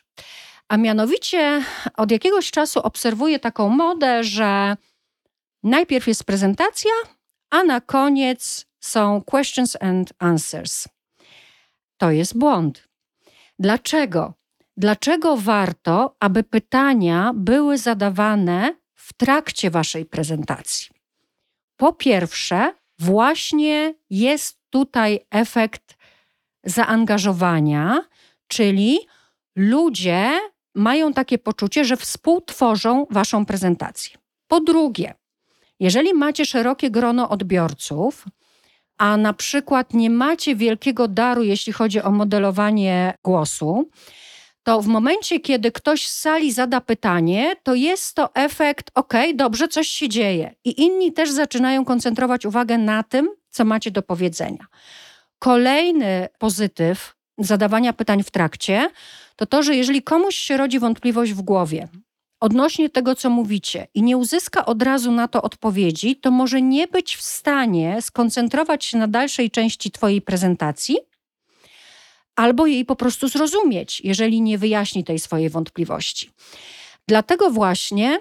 A 0.67 0.77
mianowicie 0.77 1.63
od 1.97 2.11
jakiegoś 2.11 2.51
czasu 2.51 2.79
obserwuję 2.79 3.39
taką 3.39 3.69
modę, 3.69 4.23
że 4.23 4.75
najpierw 5.65 6.07
jest 6.07 6.23
prezentacja, 6.23 6.91
a 7.49 7.63
na 7.63 7.81
koniec 7.81 8.65
są 8.79 9.21
questions 9.21 9.77
and 9.81 10.13
answers. 10.19 10.87
To 11.97 12.11
jest 12.11 12.37
błąd. 12.37 12.87
Dlaczego? 13.59 14.33
Dlaczego 14.77 15.37
warto, 15.37 16.15
aby 16.19 16.43
pytania 16.43 17.31
były 17.35 17.77
zadawane 17.77 18.75
w 18.95 19.13
trakcie 19.13 19.69
waszej 19.71 20.05
prezentacji? 20.05 20.89
Po 21.77 21.93
pierwsze, 21.93 22.73
właśnie 22.99 23.93
jest 24.09 24.57
tutaj 24.69 25.19
efekt 25.31 25.95
zaangażowania, 26.63 28.05
czyli 28.47 28.99
ludzie 29.55 30.39
mają 30.75 31.13
takie 31.13 31.37
poczucie, 31.37 31.85
że 31.85 31.97
współtworzą 31.97 33.05
waszą 33.09 33.45
prezentację. 33.45 34.17
Po 34.47 34.59
drugie, 34.59 35.13
jeżeli 35.79 36.13
macie 36.13 36.45
szerokie 36.45 36.91
grono 36.91 37.29
odbiorców, 37.29 38.25
a 38.97 39.17
na 39.17 39.33
przykład 39.33 39.93
nie 39.93 40.09
macie 40.09 40.55
wielkiego 40.55 41.07
daru, 41.07 41.43
jeśli 41.43 41.73
chodzi 41.73 42.01
o 42.01 42.11
modelowanie 42.11 43.13
głosu, 43.23 43.89
to 44.63 44.81
w 44.81 44.87
momencie, 44.87 45.39
kiedy 45.39 45.71
ktoś 45.71 46.07
z 46.07 46.19
sali 46.19 46.51
zada 46.51 46.81
pytanie, 46.81 47.55
to 47.63 47.75
jest 47.75 48.15
to 48.15 48.35
efekt, 48.35 48.91
ok, 48.95 49.13
dobrze, 49.35 49.67
coś 49.67 49.87
się 49.87 50.09
dzieje. 50.09 50.55
I 50.63 50.81
inni 50.81 51.13
też 51.13 51.31
zaczynają 51.31 51.85
koncentrować 51.85 52.45
uwagę 52.45 52.77
na 52.77 53.03
tym, 53.03 53.29
co 53.49 53.65
macie 53.65 53.91
do 53.91 54.01
powiedzenia. 54.01 54.65
Kolejny 55.39 56.27
pozytyw 56.39 57.15
zadawania 57.37 57.93
pytań 57.93 58.23
w 58.23 58.31
trakcie 58.31 58.89
to 59.35 59.45
to, 59.45 59.63
że 59.63 59.75
jeżeli 59.75 60.01
komuś 60.01 60.35
się 60.35 60.57
rodzi 60.57 60.79
wątpliwość 60.79 61.33
w 61.33 61.41
głowie 61.41 61.87
odnośnie 62.39 62.89
tego, 62.89 63.15
co 63.15 63.29
mówicie 63.29 63.87
i 63.93 64.03
nie 64.03 64.17
uzyska 64.17 64.65
od 64.65 64.81
razu 64.81 65.11
na 65.11 65.27
to 65.27 65.41
odpowiedzi, 65.41 66.15
to 66.15 66.31
może 66.31 66.61
nie 66.61 66.87
być 66.87 67.15
w 67.15 67.21
stanie 67.21 68.01
skoncentrować 68.01 68.85
się 68.85 68.97
na 68.97 69.07
dalszej 69.07 69.51
części 69.51 69.91
Twojej 69.91 70.21
prezentacji 70.21 70.97
albo 72.35 72.65
jej 72.65 72.85
po 72.85 72.95
prostu 72.95 73.27
zrozumieć, 73.27 74.01
jeżeli 74.01 74.41
nie 74.41 74.57
wyjaśni 74.57 75.03
tej 75.03 75.19
swojej 75.19 75.49
wątpliwości. 75.49 76.31
Dlatego 77.07 77.49
właśnie 77.49 78.19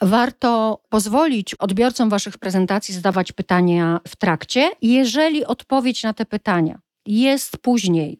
warto 0.00 0.82
pozwolić 0.88 1.54
odbiorcom 1.54 2.10
Waszych 2.10 2.38
prezentacji 2.38 2.94
zadawać 2.94 3.32
pytania 3.32 4.00
w 4.08 4.16
trakcie, 4.16 4.70
jeżeli 4.82 5.44
odpowiedź 5.44 6.02
na 6.02 6.14
te 6.14 6.26
pytania 6.26 6.80
jest 7.06 7.56
później. 7.56 8.18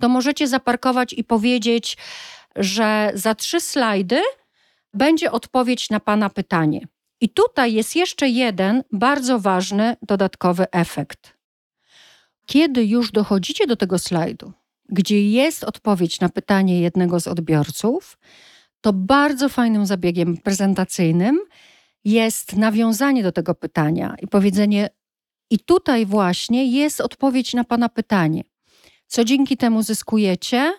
To 0.00 0.08
możecie 0.08 0.48
zaparkować 0.48 1.12
i 1.12 1.24
powiedzieć, 1.24 1.96
że 2.56 3.12
za 3.14 3.34
trzy 3.34 3.60
slajdy 3.60 4.20
będzie 4.94 5.32
odpowiedź 5.32 5.90
na 5.90 6.00
Pana 6.00 6.30
pytanie. 6.30 6.86
I 7.20 7.28
tutaj 7.28 7.72
jest 7.72 7.96
jeszcze 7.96 8.28
jeden 8.28 8.84
bardzo 8.92 9.38
ważny 9.38 9.96
dodatkowy 10.02 10.70
efekt. 10.70 11.36
Kiedy 12.46 12.84
już 12.84 13.12
dochodzicie 13.12 13.66
do 13.66 13.76
tego 13.76 13.98
slajdu, 13.98 14.52
gdzie 14.88 15.30
jest 15.30 15.64
odpowiedź 15.64 16.20
na 16.20 16.28
pytanie 16.28 16.80
jednego 16.80 17.20
z 17.20 17.28
odbiorców, 17.28 18.18
to 18.80 18.92
bardzo 18.92 19.48
fajnym 19.48 19.86
zabiegiem 19.86 20.36
prezentacyjnym 20.36 21.40
jest 22.04 22.56
nawiązanie 22.56 23.22
do 23.22 23.32
tego 23.32 23.54
pytania 23.54 24.14
i 24.22 24.26
powiedzenie: 24.26 24.88
I 25.50 25.58
tutaj 25.58 26.06
właśnie 26.06 26.66
jest 26.66 27.00
odpowiedź 27.00 27.54
na 27.54 27.64
Pana 27.64 27.88
pytanie. 27.88 28.44
Co 29.06 29.24
dzięki 29.24 29.56
temu 29.56 29.82
zyskujecie? 29.82 30.72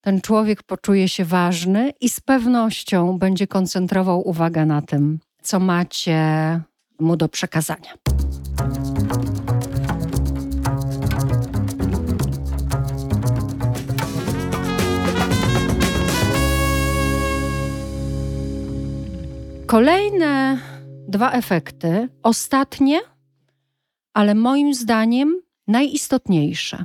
Ten 0.00 0.20
człowiek 0.20 0.62
poczuje 0.62 1.08
się 1.08 1.24
ważny 1.24 1.92
i 2.00 2.08
z 2.08 2.20
pewnością 2.20 3.18
będzie 3.18 3.46
koncentrował 3.46 4.28
uwagę 4.28 4.66
na 4.66 4.82
tym, 4.82 5.18
co 5.42 5.60
macie 5.60 6.60
mu 7.00 7.16
do 7.16 7.28
przekazania. 7.28 7.94
Kolejne 19.66 20.58
dwa 21.08 21.30
efekty, 21.30 22.08
ostatnie, 22.22 23.00
ale 24.14 24.34
moim 24.34 24.74
zdaniem 24.74 25.42
najistotniejsze, 25.66 26.84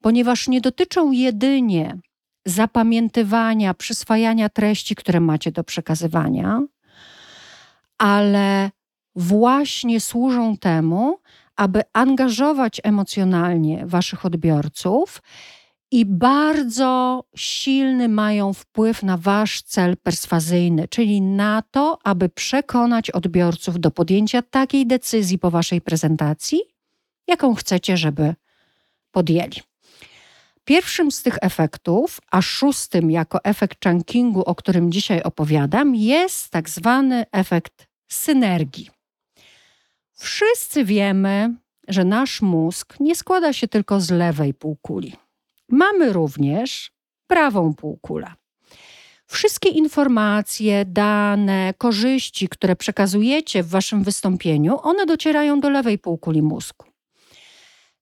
ponieważ 0.00 0.48
nie 0.48 0.60
dotyczą 0.60 1.12
jedynie 1.12 1.98
zapamiętywania, 2.46 3.74
przyswajania 3.74 4.48
treści, 4.48 4.94
które 4.94 5.20
macie 5.20 5.52
do 5.52 5.64
przekazywania, 5.64 6.62
ale 7.98 8.70
właśnie 9.16 10.00
służą 10.00 10.56
temu, 10.56 11.18
aby 11.56 11.82
angażować 11.92 12.80
emocjonalnie 12.84 13.86
Waszych 13.86 14.24
odbiorców 14.24 15.22
i 15.90 16.04
bardzo 16.04 17.24
silny 17.36 18.08
mają 18.08 18.52
wpływ 18.52 19.02
na 19.02 19.16
Wasz 19.16 19.62
cel 19.62 19.96
perswazyjny, 19.96 20.88
czyli 20.88 21.20
na 21.20 21.62
to, 21.70 21.98
aby 22.04 22.28
przekonać 22.28 23.10
odbiorców 23.10 23.80
do 23.80 23.90
podjęcia 23.90 24.42
takiej 24.42 24.86
decyzji 24.86 25.38
po 25.38 25.50
Waszej 25.50 25.80
prezentacji, 25.80 26.60
jaką 27.26 27.54
chcecie, 27.54 27.96
żeby 27.96 28.34
podjęli. 29.10 29.73
Pierwszym 30.64 31.10
z 31.10 31.22
tych 31.22 31.38
efektów, 31.40 32.20
a 32.30 32.42
szóstym 32.42 33.10
jako 33.10 33.44
efekt 33.44 33.84
chunkingu, 33.84 34.42
o 34.42 34.54
którym 34.54 34.92
dzisiaj 34.92 35.22
opowiadam, 35.22 35.94
jest 35.94 36.50
tak 36.50 36.70
zwany 36.70 37.26
efekt 37.32 37.86
synergii. 38.08 38.90
Wszyscy 40.12 40.84
wiemy, 40.84 41.54
że 41.88 42.04
nasz 42.04 42.42
mózg 42.42 43.00
nie 43.00 43.16
składa 43.16 43.52
się 43.52 43.68
tylko 43.68 44.00
z 44.00 44.10
lewej 44.10 44.54
półkuli. 44.54 45.12
Mamy 45.68 46.12
również 46.12 46.92
prawą 47.26 47.74
półkulę. 47.74 48.32
Wszystkie 49.26 49.68
informacje, 49.68 50.84
dane, 50.84 51.74
korzyści, 51.78 52.48
które 52.48 52.76
przekazujecie 52.76 53.62
w 53.62 53.68
waszym 53.68 54.02
wystąpieniu, 54.02 54.78
one 54.82 55.06
docierają 55.06 55.60
do 55.60 55.70
lewej 55.70 55.98
półkuli 55.98 56.42
mózgu. 56.42 56.93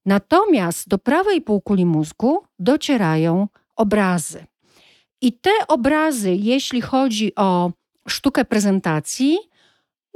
Natomiast 0.05 0.87
do 0.87 0.97
prawej 0.97 1.41
półkuli 1.41 1.85
mózgu 1.85 2.43
docierają 2.59 3.47
obrazy. 3.75 4.45
I 5.21 5.33
te 5.33 5.51
obrazy, 5.67 6.35
jeśli 6.35 6.81
chodzi 6.81 7.35
o 7.35 7.71
sztukę 8.07 8.45
prezentacji, 8.45 9.37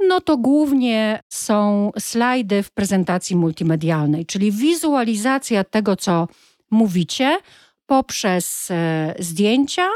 no 0.08 0.20
to 0.20 0.36
głównie 0.36 1.22
są 1.28 1.90
slajdy 1.98 2.62
w 2.62 2.70
prezentacji 2.70 3.36
multimedialnej, 3.36 4.26
czyli 4.26 4.52
wizualizacja 4.52 5.64
tego, 5.64 5.96
co 5.96 6.28
mówicie 6.70 7.38
poprzez 7.86 8.70
e, 8.70 9.14
zdjęcia, 9.18 9.88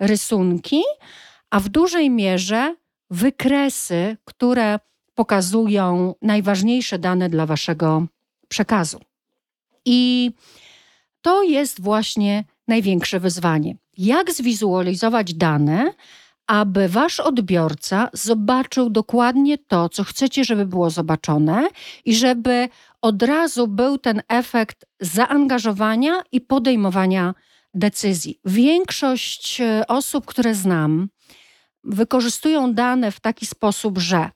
rysunki, 0.00 0.82
a 1.50 1.60
w 1.60 1.68
dużej 1.68 2.10
mierze 2.10 2.76
wykresy, 3.10 4.16
które 4.24 4.78
pokazują 5.14 6.14
najważniejsze 6.22 6.98
dane 6.98 7.28
dla 7.28 7.46
waszego 7.46 8.06
przekazu. 8.48 9.00
I 9.84 10.30
to 11.22 11.42
jest 11.42 11.80
właśnie 11.80 12.44
największe 12.68 13.20
wyzwanie. 13.20 13.76
Jak 13.96 14.32
zwizualizować 14.32 15.34
dane, 15.34 15.92
aby 16.46 16.88
wasz 16.88 17.20
odbiorca 17.20 18.08
zobaczył 18.12 18.90
dokładnie 18.90 19.58
to, 19.58 19.88
co 19.88 20.04
chcecie, 20.04 20.44
żeby 20.44 20.66
było 20.66 20.90
zobaczone 20.90 21.68
i 22.04 22.14
żeby 22.14 22.68
od 23.02 23.22
razu 23.22 23.68
był 23.68 23.98
ten 23.98 24.22
efekt 24.28 24.86
zaangażowania 25.00 26.22
i 26.32 26.40
podejmowania 26.40 27.34
decyzji. 27.74 28.40
Większość 28.44 29.60
e, 29.60 29.86
osób, 29.88 30.26
które 30.26 30.54
znam, 30.54 31.08
wykorzystują 31.84 32.74
dane 32.74 33.12
w 33.12 33.20
taki 33.20 33.46
sposób, 33.46 33.98
że 33.98 34.30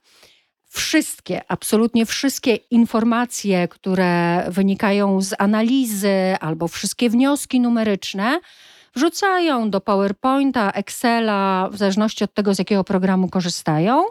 wszystkie, 0.69 1.41
absolutnie 1.47 2.05
wszystkie 2.05 2.55
informacje, 2.55 3.67
które 3.67 4.43
wynikają 4.49 5.21
z 5.21 5.33
analizy 5.39 6.35
albo 6.39 6.67
wszystkie 6.67 7.09
wnioski 7.09 7.59
numeryczne, 7.59 8.39
wrzucają 8.95 9.69
do 9.69 9.81
PowerPointa, 9.81 10.71
Excela, 10.71 11.69
w 11.71 11.77
zależności 11.77 12.23
od 12.23 12.33
tego, 12.33 12.55
z 12.55 12.59
jakiego 12.59 12.83
programu 12.83 13.29
korzystają. 13.29 14.03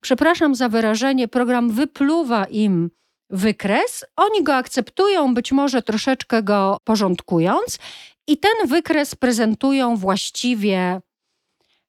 Przepraszam 0.00 0.54
za 0.54 0.68
wyrażenie, 0.68 1.28
program 1.28 1.70
wypluwa 1.70 2.44
im 2.44 2.90
wykres, 3.30 4.04
oni 4.16 4.42
go 4.42 4.54
akceptują, 4.54 5.34
być 5.34 5.52
może 5.52 5.82
troszeczkę 5.82 6.42
go 6.42 6.78
porządkując, 6.84 7.78
i 8.26 8.36
ten 8.36 8.68
wykres 8.68 9.14
prezentują 9.14 9.96
właściwie 9.96 11.00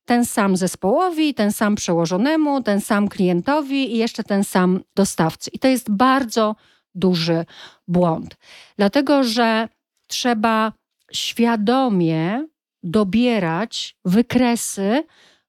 ten 0.10 0.26
sam 0.26 0.58
zespołowi, 0.58 1.34
ten 1.34 1.52
sam 1.52 1.76
przełożonemu, 1.76 2.64
ten 2.64 2.82
sam 2.82 3.08
klientowi 3.08 3.94
i 3.94 3.98
jeszcze 3.98 4.24
ten 4.24 4.44
sam 4.44 4.80
dostawcy. 4.96 5.50
I 5.54 5.60
to 5.60 5.68
jest 5.68 5.92
bardzo 5.92 6.56
duży 6.96 7.46
błąd, 7.88 8.36
dlatego 8.78 9.24
że 9.24 9.70
trzeba 10.08 10.74
świadomie 11.14 12.48
dobierać 12.84 13.96
wykresy 14.06 15.04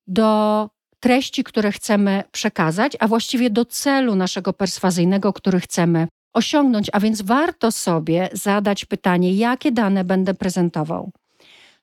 do 0.06 0.70
treści, 1.00 1.44
które 1.44 1.72
chcemy 1.72 2.22
przekazać, 2.32 2.96
a 3.00 3.08
właściwie 3.08 3.50
do 3.50 3.64
celu 3.64 4.14
naszego 4.14 4.52
perswazyjnego, 4.52 5.32
który 5.32 5.60
chcemy 5.60 6.08
osiągnąć. 6.32 6.90
A 6.92 7.00
więc 7.00 7.22
warto 7.22 7.72
sobie 7.72 8.28
zadać 8.32 8.84
pytanie, 8.84 9.34
jakie 9.34 9.72
dane 9.72 10.04
będę 10.04 10.34
prezentował, 10.34 11.10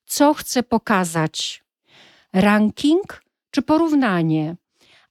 co 0.06 0.34
chcę 0.34 0.64
pokazać, 0.64 1.67
ranking 2.34 3.22
czy 3.52 3.62
porównanie. 3.62 4.56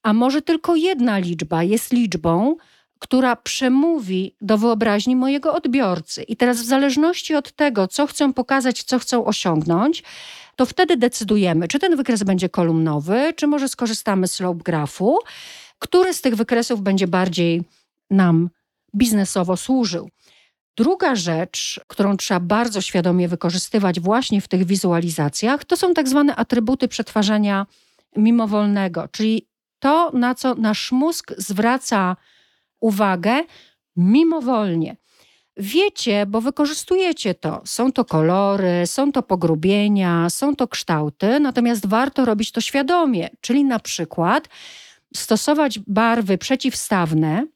A 0.03 0.13
może 0.13 0.41
tylko 0.41 0.75
jedna 0.75 1.17
liczba 1.17 1.63
jest 1.63 1.93
liczbą, 1.93 2.55
która 2.99 3.35
przemówi 3.35 4.35
do 4.41 4.57
wyobraźni 4.57 5.15
mojego 5.15 5.53
odbiorcy. 5.53 6.23
I 6.23 6.37
teraz, 6.37 6.57
w 6.57 6.65
zależności 6.65 7.35
od 7.35 7.51
tego, 7.51 7.87
co 7.87 8.07
chcę 8.07 8.33
pokazać, 8.33 8.83
co 8.83 8.99
chcę 8.99 9.25
osiągnąć, 9.25 10.03
to 10.55 10.65
wtedy 10.65 10.97
decydujemy, 10.97 11.67
czy 11.67 11.79
ten 11.79 11.95
wykres 11.95 12.23
będzie 12.23 12.49
kolumnowy, 12.49 13.33
czy 13.35 13.47
może 13.47 13.69
skorzystamy 13.69 14.27
z 14.27 14.33
slope 14.33 14.63
grafu, 14.63 15.17
który 15.79 16.13
z 16.13 16.21
tych 16.21 16.35
wykresów 16.35 16.81
będzie 16.81 17.07
bardziej 17.07 17.63
nam 18.09 18.49
biznesowo 18.95 19.57
służył. 19.57 20.09
Druga 20.77 21.15
rzecz, 21.15 21.81
którą 21.87 22.17
trzeba 22.17 22.39
bardzo 22.39 22.81
świadomie 22.81 23.27
wykorzystywać 23.27 23.99
właśnie 23.99 24.41
w 24.41 24.47
tych 24.47 24.65
wizualizacjach, 24.65 25.65
to 25.65 25.77
są 25.77 25.93
tak 25.93 26.09
zwane 26.09 26.35
atrybuty 26.35 26.87
przetwarzania 26.87 27.65
mimowolnego, 28.15 29.07
czyli 29.11 29.47
to, 29.79 30.11
na 30.13 30.35
co 30.35 30.55
nasz 30.55 30.91
mózg 30.91 31.33
zwraca 31.37 32.15
uwagę 32.79 33.43
mimowolnie. 33.95 34.95
Wiecie, 35.57 36.25
bo 36.25 36.41
wykorzystujecie 36.41 37.33
to. 37.33 37.61
Są 37.65 37.91
to 37.91 38.05
kolory, 38.05 38.83
są 38.85 39.11
to 39.11 39.23
pogrubienia, 39.23 40.29
są 40.29 40.55
to 40.55 40.67
kształty, 40.67 41.39
natomiast 41.39 41.87
warto 41.87 42.25
robić 42.25 42.51
to 42.51 42.61
świadomie, 42.61 43.29
czyli 43.41 43.63
na 43.63 43.79
przykład 43.79 44.49
stosować 45.15 45.79
barwy 45.79 46.37
przeciwstawne, 46.37 47.47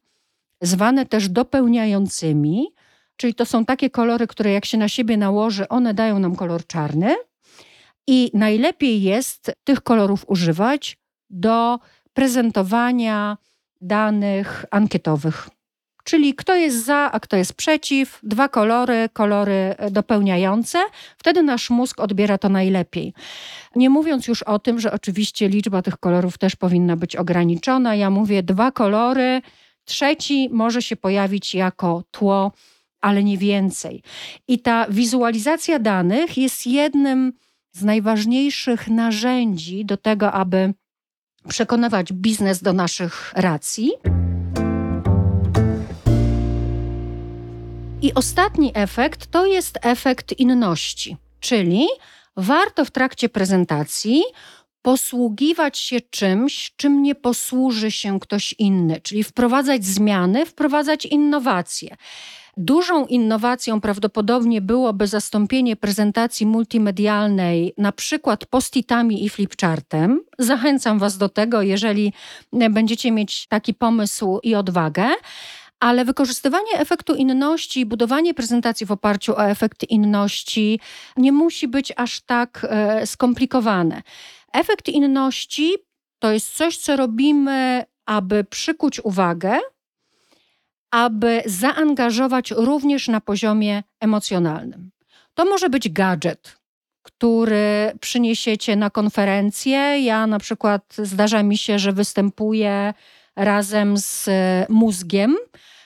zwane 0.60 1.06
też 1.06 1.28
dopełniającymi, 1.28 2.72
czyli 3.16 3.34
to 3.34 3.46
są 3.46 3.64
takie 3.64 3.90
kolory, 3.90 4.26
które 4.26 4.52
jak 4.52 4.64
się 4.64 4.78
na 4.78 4.88
siebie 4.88 5.16
nałoży, 5.16 5.68
one 5.68 5.94
dają 5.94 6.18
nam 6.18 6.36
kolor 6.36 6.66
czarny. 6.66 7.16
I 8.06 8.30
najlepiej 8.34 9.02
jest 9.02 9.52
tych 9.64 9.80
kolorów 9.80 10.24
używać 10.28 10.98
do 11.30 11.78
prezentowania 12.14 13.38
danych 13.80 14.64
ankietowych 14.70 15.48
Czyli 16.04 16.34
kto 16.34 16.54
jest 16.54 16.84
za, 16.84 17.12
a 17.12 17.20
kto 17.20 17.36
jest 17.36 17.54
przeciw, 17.54 18.18
dwa 18.22 18.48
kolory, 18.48 19.08
kolory 19.12 19.74
dopełniające, 19.90 20.78
wtedy 21.18 21.42
nasz 21.42 21.70
mózg 21.70 22.00
odbiera 22.00 22.38
to 22.38 22.48
najlepiej. 22.48 23.14
Nie 23.76 23.90
mówiąc 23.90 24.28
już 24.28 24.42
o 24.42 24.58
tym, 24.58 24.80
że 24.80 24.92
oczywiście 24.92 25.48
liczba 25.48 25.82
tych 25.82 25.96
kolorów 25.96 26.38
też 26.38 26.56
powinna 26.56 26.96
być 26.96 27.16
ograniczona. 27.16 27.94
Ja 27.94 28.10
mówię 28.10 28.42
dwa 28.42 28.72
kolory, 28.72 29.42
trzeci 29.84 30.48
może 30.52 30.82
się 30.82 30.96
pojawić 30.96 31.54
jako 31.54 32.02
tło, 32.10 32.52
ale 33.02 33.24
nie 33.24 33.38
więcej. 33.38 34.02
I 34.48 34.58
ta 34.58 34.86
wizualizacja 34.90 35.78
danych 35.78 36.38
jest 36.38 36.66
jednym 36.66 37.32
z 37.72 37.84
najważniejszych 37.84 38.88
narzędzi 38.88 39.84
do 39.84 39.96
tego, 39.96 40.32
aby 40.32 40.74
przekonywać 41.48 42.12
biznes 42.12 42.62
do 42.62 42.72
naszych 42.72 43.32
racji. 43.36 43.92
I 48.02 48.14
ostatni 48.14 48.72
efekt 48.74 49.26
to 49.26 49.46
jest 49.46 49.78
efekt 49.82 50.38
inności, 50.38 51.16
czyli 51.40 51.86
warto 52.36 52.84
w 52.84 52.90
trakcie 52.90 53.28
prezentacji 53.28 54.22
posługiwać 54.82 55.78
się 55.78 56.00
czymś, 56.00 56.72
czym 56.76 57.02
nie 57.02 57.14
posłuży 57.14 57.90
się 57.90 58.20
ktoś 58.20 58.54
inny, 58.58 59.00
czyli 59.00 59.24
wprowadzać 59.24 59.84
zmiany, 59.84 60.46
wprowadzać 60.46 61.06
innowacje. 61.06 61.96
Dużą 62.56 63.06
innowacją 63.06 63.80
prawdopodobnie 63.80 64.60
byłoby 64.60 65.06
zastąpienie 65.06 65.76
prezentacji 65.76 66.46
multimedialnej 66.46 67.74
na 67.78 67.92
przykład 67.92 68.46
postitami 68.46 69.24
i 69.24 69.28
flipchartem. 69.28 70.20
Zachęcam 70.38 70.98
Was 70.98 71.18
do 71.18 71.28
tego, 71.28 71.62
jeżeli 71.62 72.12
będziecie 72.70 73.12
mieć 73.12 73.46
taki 73.46 73.74
pomysł 73.74 74.38
i 74.42 74.54
odwagę. 74.54 75.08
Ale 75.80 76.04
wykorzystywanie 76.04 76.72
efektu 76.78 77.14
inności 77.14 77.80
i 77.80 77.86
budowanie 77.86 78.34
prezentacji 78.34 78.86
w 78.86 78.92
oparciu 78.92 79.32
o 79.36 79.46
efekt 79.46 79.90
inności 79.90 80.80
nie 81.16 81.32
musi 81.32 81.68
być 81.68 81.92
aż 81.96 82.20
tak 82.20 82.66
e, 82.70 83.06
skomplikowane. 83.06 84.02
Efekt 84.52 84.88
inności 84.88 85.74
to 86.18 86.32
jest 86.32 86.56
coś, 86.56 86.76
co 86.76 86.96
robimy, 86.96 87.84
aby 88.06 88.44
przykuć 88.44 89.00
uwagę, 89.04 89.58
aby 90.92 91.42
zaangażować 91.46 92.50
również 92.50 93.08
na 93.08 93.20
poziomie 93.20 93.82
emocjonalnym. 94.00 94.90
To 95.34 95.44
może 95.44 95.70
być 95.70 95.88
gadżet, 95.88 96.56
który 97.02 97.92
przyniesiecie 98.00 98.76
na 98.76 98.90
konferencję. 98.90 99.78
Ja 100.00 100.26
na 100.26 100.38
przykład 100.38 100.94
zdarza 100.98 101.42
mi 101.42 101.58
się, 101.58 101.78
że 101.78 101.92
występuję 101.92 102.94
razem 103.36 103.96
z 103.96 104.28
mózgiem. 104.68 105.36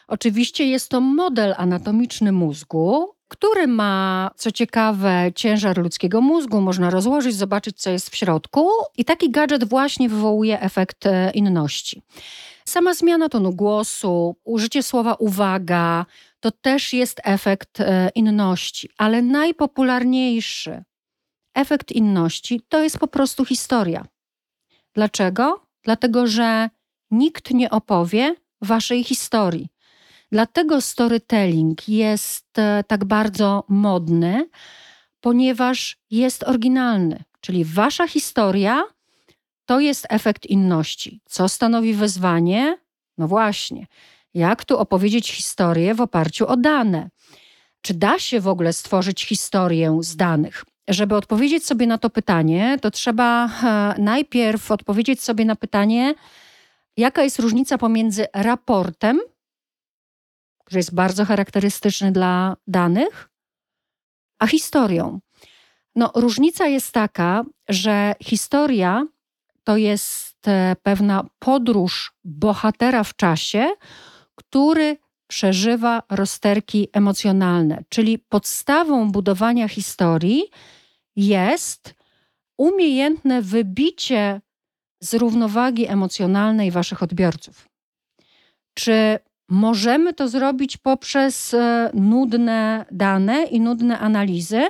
Oczywiście 0.09 0.66
jest 0.66 0.88
to 0.88 1.01
model 1.01 1.55
anatomiczny 1.57 2.33
mózgu, 2.33 3.16
który 3.29 3.66
ma, 3.66 4.31
co 4.37 4.53
ciekawe, 4.53 5.31
ciężar 5.35 5.79
ludzkiego 5.79 6.21
mózgu, 6.21 6.61
można 6.61 6.90
rozłożyć, 6.90 7.35
zobaczyć, 7.35 7.81
co 7.81 7.90
jest 7.90 8.11
w 8.11 8.16
środku, 8.16 8.69
i 8.97 9.05
taki 9.05 9.31
gadżet 9.31 9.69
właśnie 9.69 10.09
wywołuje 10.09 10.61
efekt 10.61 11.07
e, 11.07 11.31
inności. 11.35 12.03
Sama 12.68 12.94
zmiana 12.94 13.29
tonu 13.29 13.52
głosu, 13.52 14.37
użycie 14.44 14.83
słowa 14.83 15.14
uwaga, 15.14 16.07
to 16.40 16.50
też 16.50 16.92
jest 16.92 17.20
efekt 17.24 17.81
e, 17.81 18.11
inności, 18.14 18.90
ale 18.98 19.22
najpopularniejszy 19.22 20.85
efekt 21.55 21.92
inności 21.92 22.61
to 22.68 22.83
jest 22.83 22.98
po 22.98 23.09
prostu 23.09 23.44
historia. 23.44 24.05
Dlaczego? 24.94 25.66
Dlatego, 25.83 26.26
że 26.26 26.70
nikt 27.11 27.50
nie 27.50 27.70
opowie 27.70 28.35
waszej 28.62 29.05
historii. 29.05 29.68
Dlatego 30.33 30.81
storytelling 30.81 31.88
jest 31.88 32.59
e, 32.59 32.85
tak 32.87 33.05
bardzo 33.05 33.64
modny, 33.68 34.48
ponieważ 35.20 35.98
jest 36.11 36.44
oryginalny. 36.44 37.24
Czyli 37.40 37.64
wasza 37.64 38.09
historia 38.09 38.83
to 39.66 39.81
jest 39.81 40.07
efekt 40.09 40.46
inności. 40.46 41.20
Co 41.24 41.48
stanowi 41.48 41.94
wyzwanie? 41.94 42.79
No 43.18 43.29
właśnie, 43.29 43.87
jak 44.35 44.64
tu 44.64 44.79
opowiedzieć 44.79 45.33
historię 45.33 45.94
w 45.94 46.00
oparciu 46.00 46.46
o 46.46 46.57
dane? 46.57 47.09
Czy 47.81 47.94
da 47.94 48.18
się 48.18 48.40
w 48.40 48.48
ogóle 48.48 48.72
stworzyć 48.72 49.24
historię 49.24 49.98
z 50.00 50.16
danych? 50.16 50.64
Żeby 50.88 51.16
odpowiedzieć 51.16 51.66
sobie 51.66 51.87
na 51.87 51.98
to 51.98 52.11
pytanie, 52.11 52.79
to 52.83 52.90
trzeba 52.90 53.46
e, 53.46 53.94
najpierw 54.02 54.70
odpowiedzieć 54.70 55.22
sobie 55.22 55.44
na 55.44 55.57
pytanie, 55.57 56.14
jaka 56.96 57.22
jest 57.22 57.38
różnica 57.38 57.79
pomiędzy 57.79 58.26
raportem, 58.35 59.20
który 60.64 60.79
jest 60.79 60.94
bardzo 60.94 61.24
charakterystyczny 61.24 62.12
dla 62.12 62.57
danych, 62.66 63.29
a 64.38 64.46
historią. 64.46 65.20
No, 65.94 66.12
różnica 66.14 66.66
jest 66.66 66.92
taka, 66.92 67.44
że 67.68 68.14
historia 68.22 69.07
to 69.66 69.76
jest 69.76 70.48
e, 70.48 70.76
pewna 70.83 71.24
podróż 71.38 72.12
bohatera 72.24 73.05
w 73.05 73.16
czasie, 73.16 73.72
który 74.35 74.96
przeżywa 75.26 76.02
rozterki 76.11 76.88
emocjonalne. 76.92 77.85
Czyli 77.88 78.18
podstawą 78.18 79.12
budowania 79.12 79.68
historii 79.68 80.42
jest 81.16 81.94
umiejętne 82.59 83.42
wybicie 83.42 84.40
z 85.00 85.14
równowagi 85.14 85.87
emocjonalnej 85.88 86.70
waszych 86.70 87.02
odbiorców. 87.02 87.68
Czy 88.74 89.18
możemy 89.48 90.14
to 90.14 90.29
zrobić 90.29 90.76
poprzez 90.76 91.55
e, 91.55 91.90
nudne 91.94 92.85
dane 92.90 93.44
i 93.44 93.61
nudne 93.61 93.98
analizy? 93.98 94.62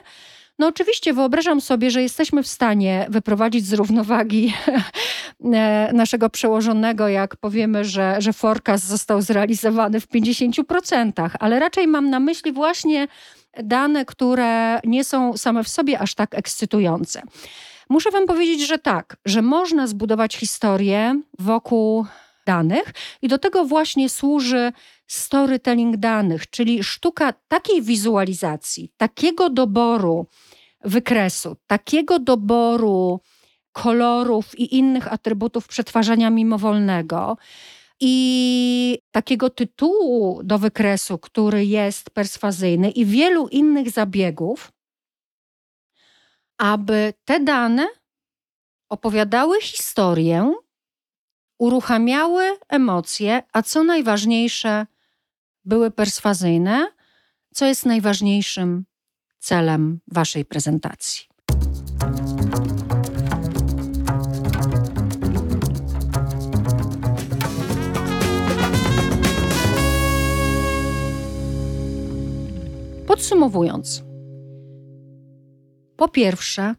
No 0.58 0.66
oczywiście 0.66 1.12
wyobrażam 1.12 1.60
sobie, 1.60 1.90
że 1.90 2.02
jesteśmy 2.02 2.42
w 2.42 2.46
stanie 2.46 3.06
wyprowadzić 3.08 3.66
z 3.66 3.72
równowagi 3.72 4.54
e, 5.44 5.90
naszego 5.92 6.30
przełożonego, 6.30 7.08
jak 7.08 7.36
powiemy, 7.36 7.84
że, 7.84 8.16
że 8.18 8.32
forecast 8.32 8.86
został 8.86 9.22
zrealizowany 9.22 10.00
w 10.00 10.08
50%, 10.08 11.30
ale 11.40 11.58
raczej 11.58 11.86
mam 11.86 12.10
na 12.10 12.20
myśli 12.20 12.52
właśnie 12.52 13.08
dane, 13.62 14.04
które 14.04 14.80
nie 14.84 15.04
są 15.04 15.36
same 15.36 15.64
w 15.64 15.68
sobie 15.68 15.98
aż 15.98 16.14
tak 16.14 16.34
ekscytujące. 16.34 17.22
Muszę 17.88 18.10
Wam 18.10 18.26
powiedzieć, 18.26 18.66
że 18.66 18.78
tak, 18.78 19.16
że 19.24 19.42
można 19.42 19.86
zbudować 19.86 20.36
historię 20.36 21.20
wokół 21.38 22.06
danych 22.46 22.92
i 23.22 23.28
do 23.28 23.38
tego 23.38 23.64
właśnie 23.64 24.08
służy 24.08 24.72
storytelling 25.06 25.96
danych, 25.96 26.50
czyli 26.50 26.84
sztuka 26.84 27.32
takiej 27.48 27.82
wizualizacji, 27.82 28.92
takiego 28.96 29.50
doboru 29.50 30.26
wykresu, 30.84 31.56
takiego 31.66 32.18
doboru 32.18 33.20
kolorów 33.72 34.58
i 34.58 34.76
innych 34.76 35.12
atrybutów 35.12 35.68
przetwarzania 35.68 36.30
mimowolnego 36.30 37.36
i 38.00 38.98
takiego 39.10 39.50
tytułu 39.50 40.40
do 40.44 40.58
wykresu, 40.58 41.18
który 41.18 41.66
jest 41.66 42.10
perswazyjny 42.10 42.90
i 42.90 43.04
wielu 43.04 43.48
innych 43.48 43.90
zabiegów, 43.90 44.72
aby 46.58 47.14
te 47.24 47.40
dane 47.40 47.88
opowiadały 48.88 49.60
historię, 49.60 50.54
uruchamiały 51.58 52.58
emocje, 52.68 53.42
a 53.52 53.62
co 53.62 53.84
najważniejsze, 53.84 54.86
były 55.66 55.90
perswazyjne, 55.90 56.86
co 57.54 57.66
jest 57.66 57.86
najważniejszym 57.86 58.84
celem 59.38 60.00
Waszej 60.12 60.44
prezentacji. 60.44 61.26
Podsumowując, 73.06 74.04
po 75.96 76.08
pierwsze, 76.08 76.74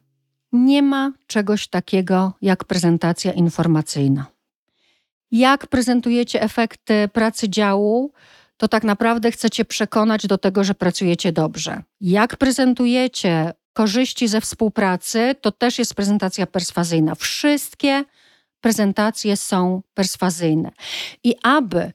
nie 0.52 0.82
ma 0.82 1.12
czegoś 1.26 1.68
takiego 1.68 2.32
jak 2.42 2.64
prezentacja 2.64 3.32
informacyjna. 3.32 4.26
Jak 5.30 5.66
prezentujecie 5.66 6.42
efekty 6.42 7.08
pracy 7.12 7.48
działu, 7.48 8.12
to 8.58 8.68
tak 8.68 8.84
naprawdę 8.84 9.30
chcecie 9.30 9.64
przekonać 9.64 10.26
do 10.26 10.38
tego, 10.38 10.64
że 10.64 10.74
pracujecie 10.74 11.32
dobrze. 11.32 11.82
Jak 12.00 12.36
prezentujecie 12.36 13.52
korzyści 13.72 14.28
ze 14.28 14.40
współpracy, 14.40 15.34
to 15.40 15.52
też 15.52 15.78
jest 15.78 15.94
prezentacja 15.94 16.46
perswazyjna. 16.46 17.14
Wszystkie 17.14 18.04
prezentacje 18.60 19.36
są 19.36 19.82
perswazyjne. 19.94 20.70
I 21.24 21.34
aby 21.42 21.92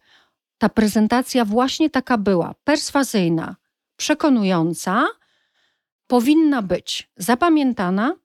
ta 0.57 0.69
prezentacja 0.69 1.45
właśnie 1.45 1.89
taka 1.89 2.17
była, 2.17 2.55
perswazyjna, 2.63 3.55
przekonująca, 3.95 5.05
powinna 6.07 6.61
być 6.61 7.09
zapamiętana, 7.17 8.15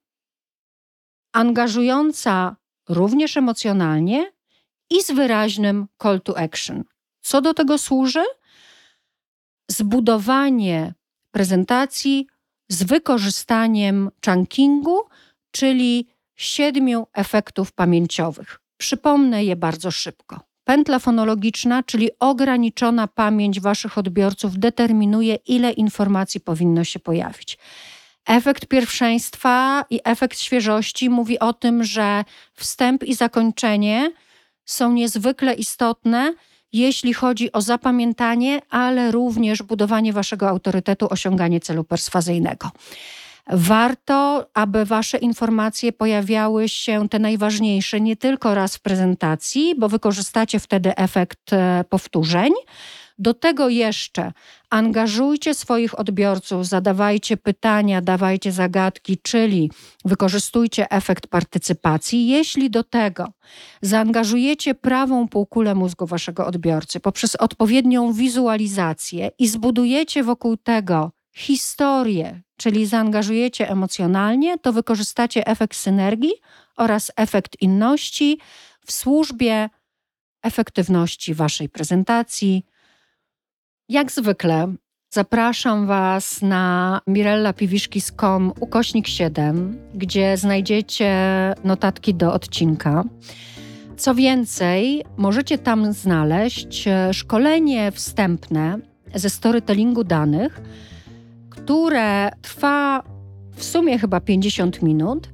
angażująca 1.33 2.57
również 2.89 3.37
emocjonalnie 3.37 4.33
i 4.91 5.03
z 5.03 5.11
wyraźnym 5.11 5.87
call 6.03 6.21
to 6.21 6.39
action. 6.39 6.85
Co 7.29 7.41
do 7.41 7.55
tego 7.55 7.79
służy? 7.79 8.25
zbudowanie 9.71 10.95
prezentacji 11.31 12.27
z 12.69 12.83
wykorzystaniem 12.83 14.11
chunkingu, 14.27 14.99
czyli 15.51 16.07
siedmiu 16.37 17.07
efektów 17.13 17.73
pamięciowych. 17.73 18.61
Przypomnę 18.77 19.45
je 19.45 19.57
bardzo 19.57 19.91
szybko. 19.91 20.41
Pętla 20.65 20.99
fonologiczna, 20.99 21.83
czyli 21.83 22.11
ograniczona 22.21 23.09
pamięć 23.09 23.61
Waszych 23.61 23.99
odbiorców, 23.99 24.59
determinuje, 24.59 25.35
ile 25.35 25.73
informacji 25.73 26.41
powinno 26.41 26.85
się 26.85 26.99
pojawić. 26.99 27.59
Efekt 28.27 28.67
pierwszeństwa 28.67 29.85
i 29.91 30.01
efekt 30.05 30.39
świeżości 30.39 31.11
mówi 31.11 31.39
o 31.39 31.53
tym, 31.53 31.85
że 31.85 32.25
wstęp 32.55 33.05
i 33.05 33.15
zakończenie 33.15 34.13
są 34.65 34.93
niezwykle 34.93 35.55
istotne, 35.55 36.35
jeśli 36.73 37.15
chodzi 37.15 37.53
o 37.53 37.61
zapamiętanie, 37.61 38.61
ale 38.71 39.11
również 39.11 39.63
budowanie 39.63 40.13
Waszego 40.13 40.49
autorytetu, 40.49 41.07
osiąganie 41.11 41.61
celu 41.61 41.85
perswazyjnego. 41.85 42.71
Warto, 43.51 44.47
aby 44.55 44.85
Wasze 44.85 45.19
informacje 45.19 45.93
pojawiały 45.93 46.69
się, 46.69 47.09
te 47.09 47.19
najważniejsze, 47.19 48.01
nie 48.01 48.17
tylko 48.17 48.55
raz 48.55 48.77
w 48.77 48.81
prezentacji, 48.81 49.75
bo 49.79 49.89
wykorzystacie 49.89 50.61
wtedy 50.61 50.97
efekt 50.97 51.53
e, 51.53 51.85
powtórzeń. 51.89 52.53
Do 53.19 53.35
tego 53.35 53.69
jeszcze 53.69 54.33
angażujcie 54.71 55.55
swoich 55.55 55.99
odbiorców, 55.99 56.67
zadawajcie 56.67 57.37
pytania, 57.37 58.03
dawajcie 58.03 58.53
zagadki, 58.53 59.19
czyli 59.23 59.71
wykorzystujcie 60.05 60.91
efekt 60.91 61.27
partycypacji. 61.27 62.29
Jeśli 62.29 62.71
do 62.71 62.85
tego 62.85 63.27
zaangażujecie 63.83 64.75
prawą 64.75 65.29
półkulę 65.29 65.75
mózgu 65.75 66.07
waszego 66.07 66.47
odbiorcy 66.47 67.01
poprzez 67.01 67.37
odpowiednią 67.37 68.13
wizualizację 68.13 69.31
i 69.39 69.49
zbudujecie 69.49 70.25
wokół 70.25 70.57
tego 70.57 71.13
historię, 71.35 72.43
czyli 72.57 72.87
zaangażujecie 72.87 73.71
emocjonalnie, 73.71 74.59
to 74.59 74.73
wykorzystacie 74.73 75.47
efekt 75.47 75.77
synergii 75.77 76.33
oraz 76.77 77.13
efekt 77.17 77.63
inności 77.63 78.39
w 78.87 78.93
służbie 78.93 79.69
efektywności 80.43 81.35
Waszej 81.35 81.69
prezentacji. 81.69 82.65
Jak 83.91 84.13
zwykle 84.13 84.75
zapraszam 85.11 85.87
Was 85.87 86.43
na 86.43 87.01
mirellapiwiszki.com 87.07 88.53
ukośnik 88.61 89.09
7, 89.09 89.79
gdzie 89.95 90.37
znajdziecie 90.37 91.15
notatki 91.65 92.15
do 92.15 92.33
odcinka. 92.33 93.05
Co 93.97 94.15
więcej, 94.15 95.05
możecie 95.17 95.59
tam 95.59 95.93
znaleźć 95.93 96.85
szkolenie 97.13 97.93
wstępne 97.93 98.79
ze 99.15 99.31
storytellingu 99.31 100.05
danych, 100.05 100.61
które 101.51 102.31
trwa 102.43 103.03
w 103.57 103.65
sumie 103.65 103.99
chyba 103.99 104.21
50 104.21 104.83
minut 104.83 105.29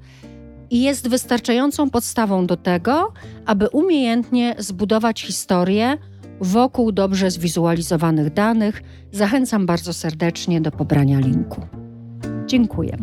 i 0.71 0.83
jest 0.83 1.09
wystarczającą 1.09 1.91
podstawą 1.91 2.47
do 2.47 2.57
tego, 2.57 3.13
aby 3.47 3.69
umiejętnie 3.69 4.55
zbudować 4.59 5.23
historię 5.23 5.99
wokół 6.41 6.93
dobrze 6.93 7.31
zwizualizowanych 7.31 8.33
danych. 8.33 8.83
Zachęcam 9.13 9.67
bardzo 9.67 9.93
serdecznie 9.93 10.61
do 10.61 10.71
pobrania 10.71 11.21
linku. 11.21 11.67
Dziękuję. 12.47 12.97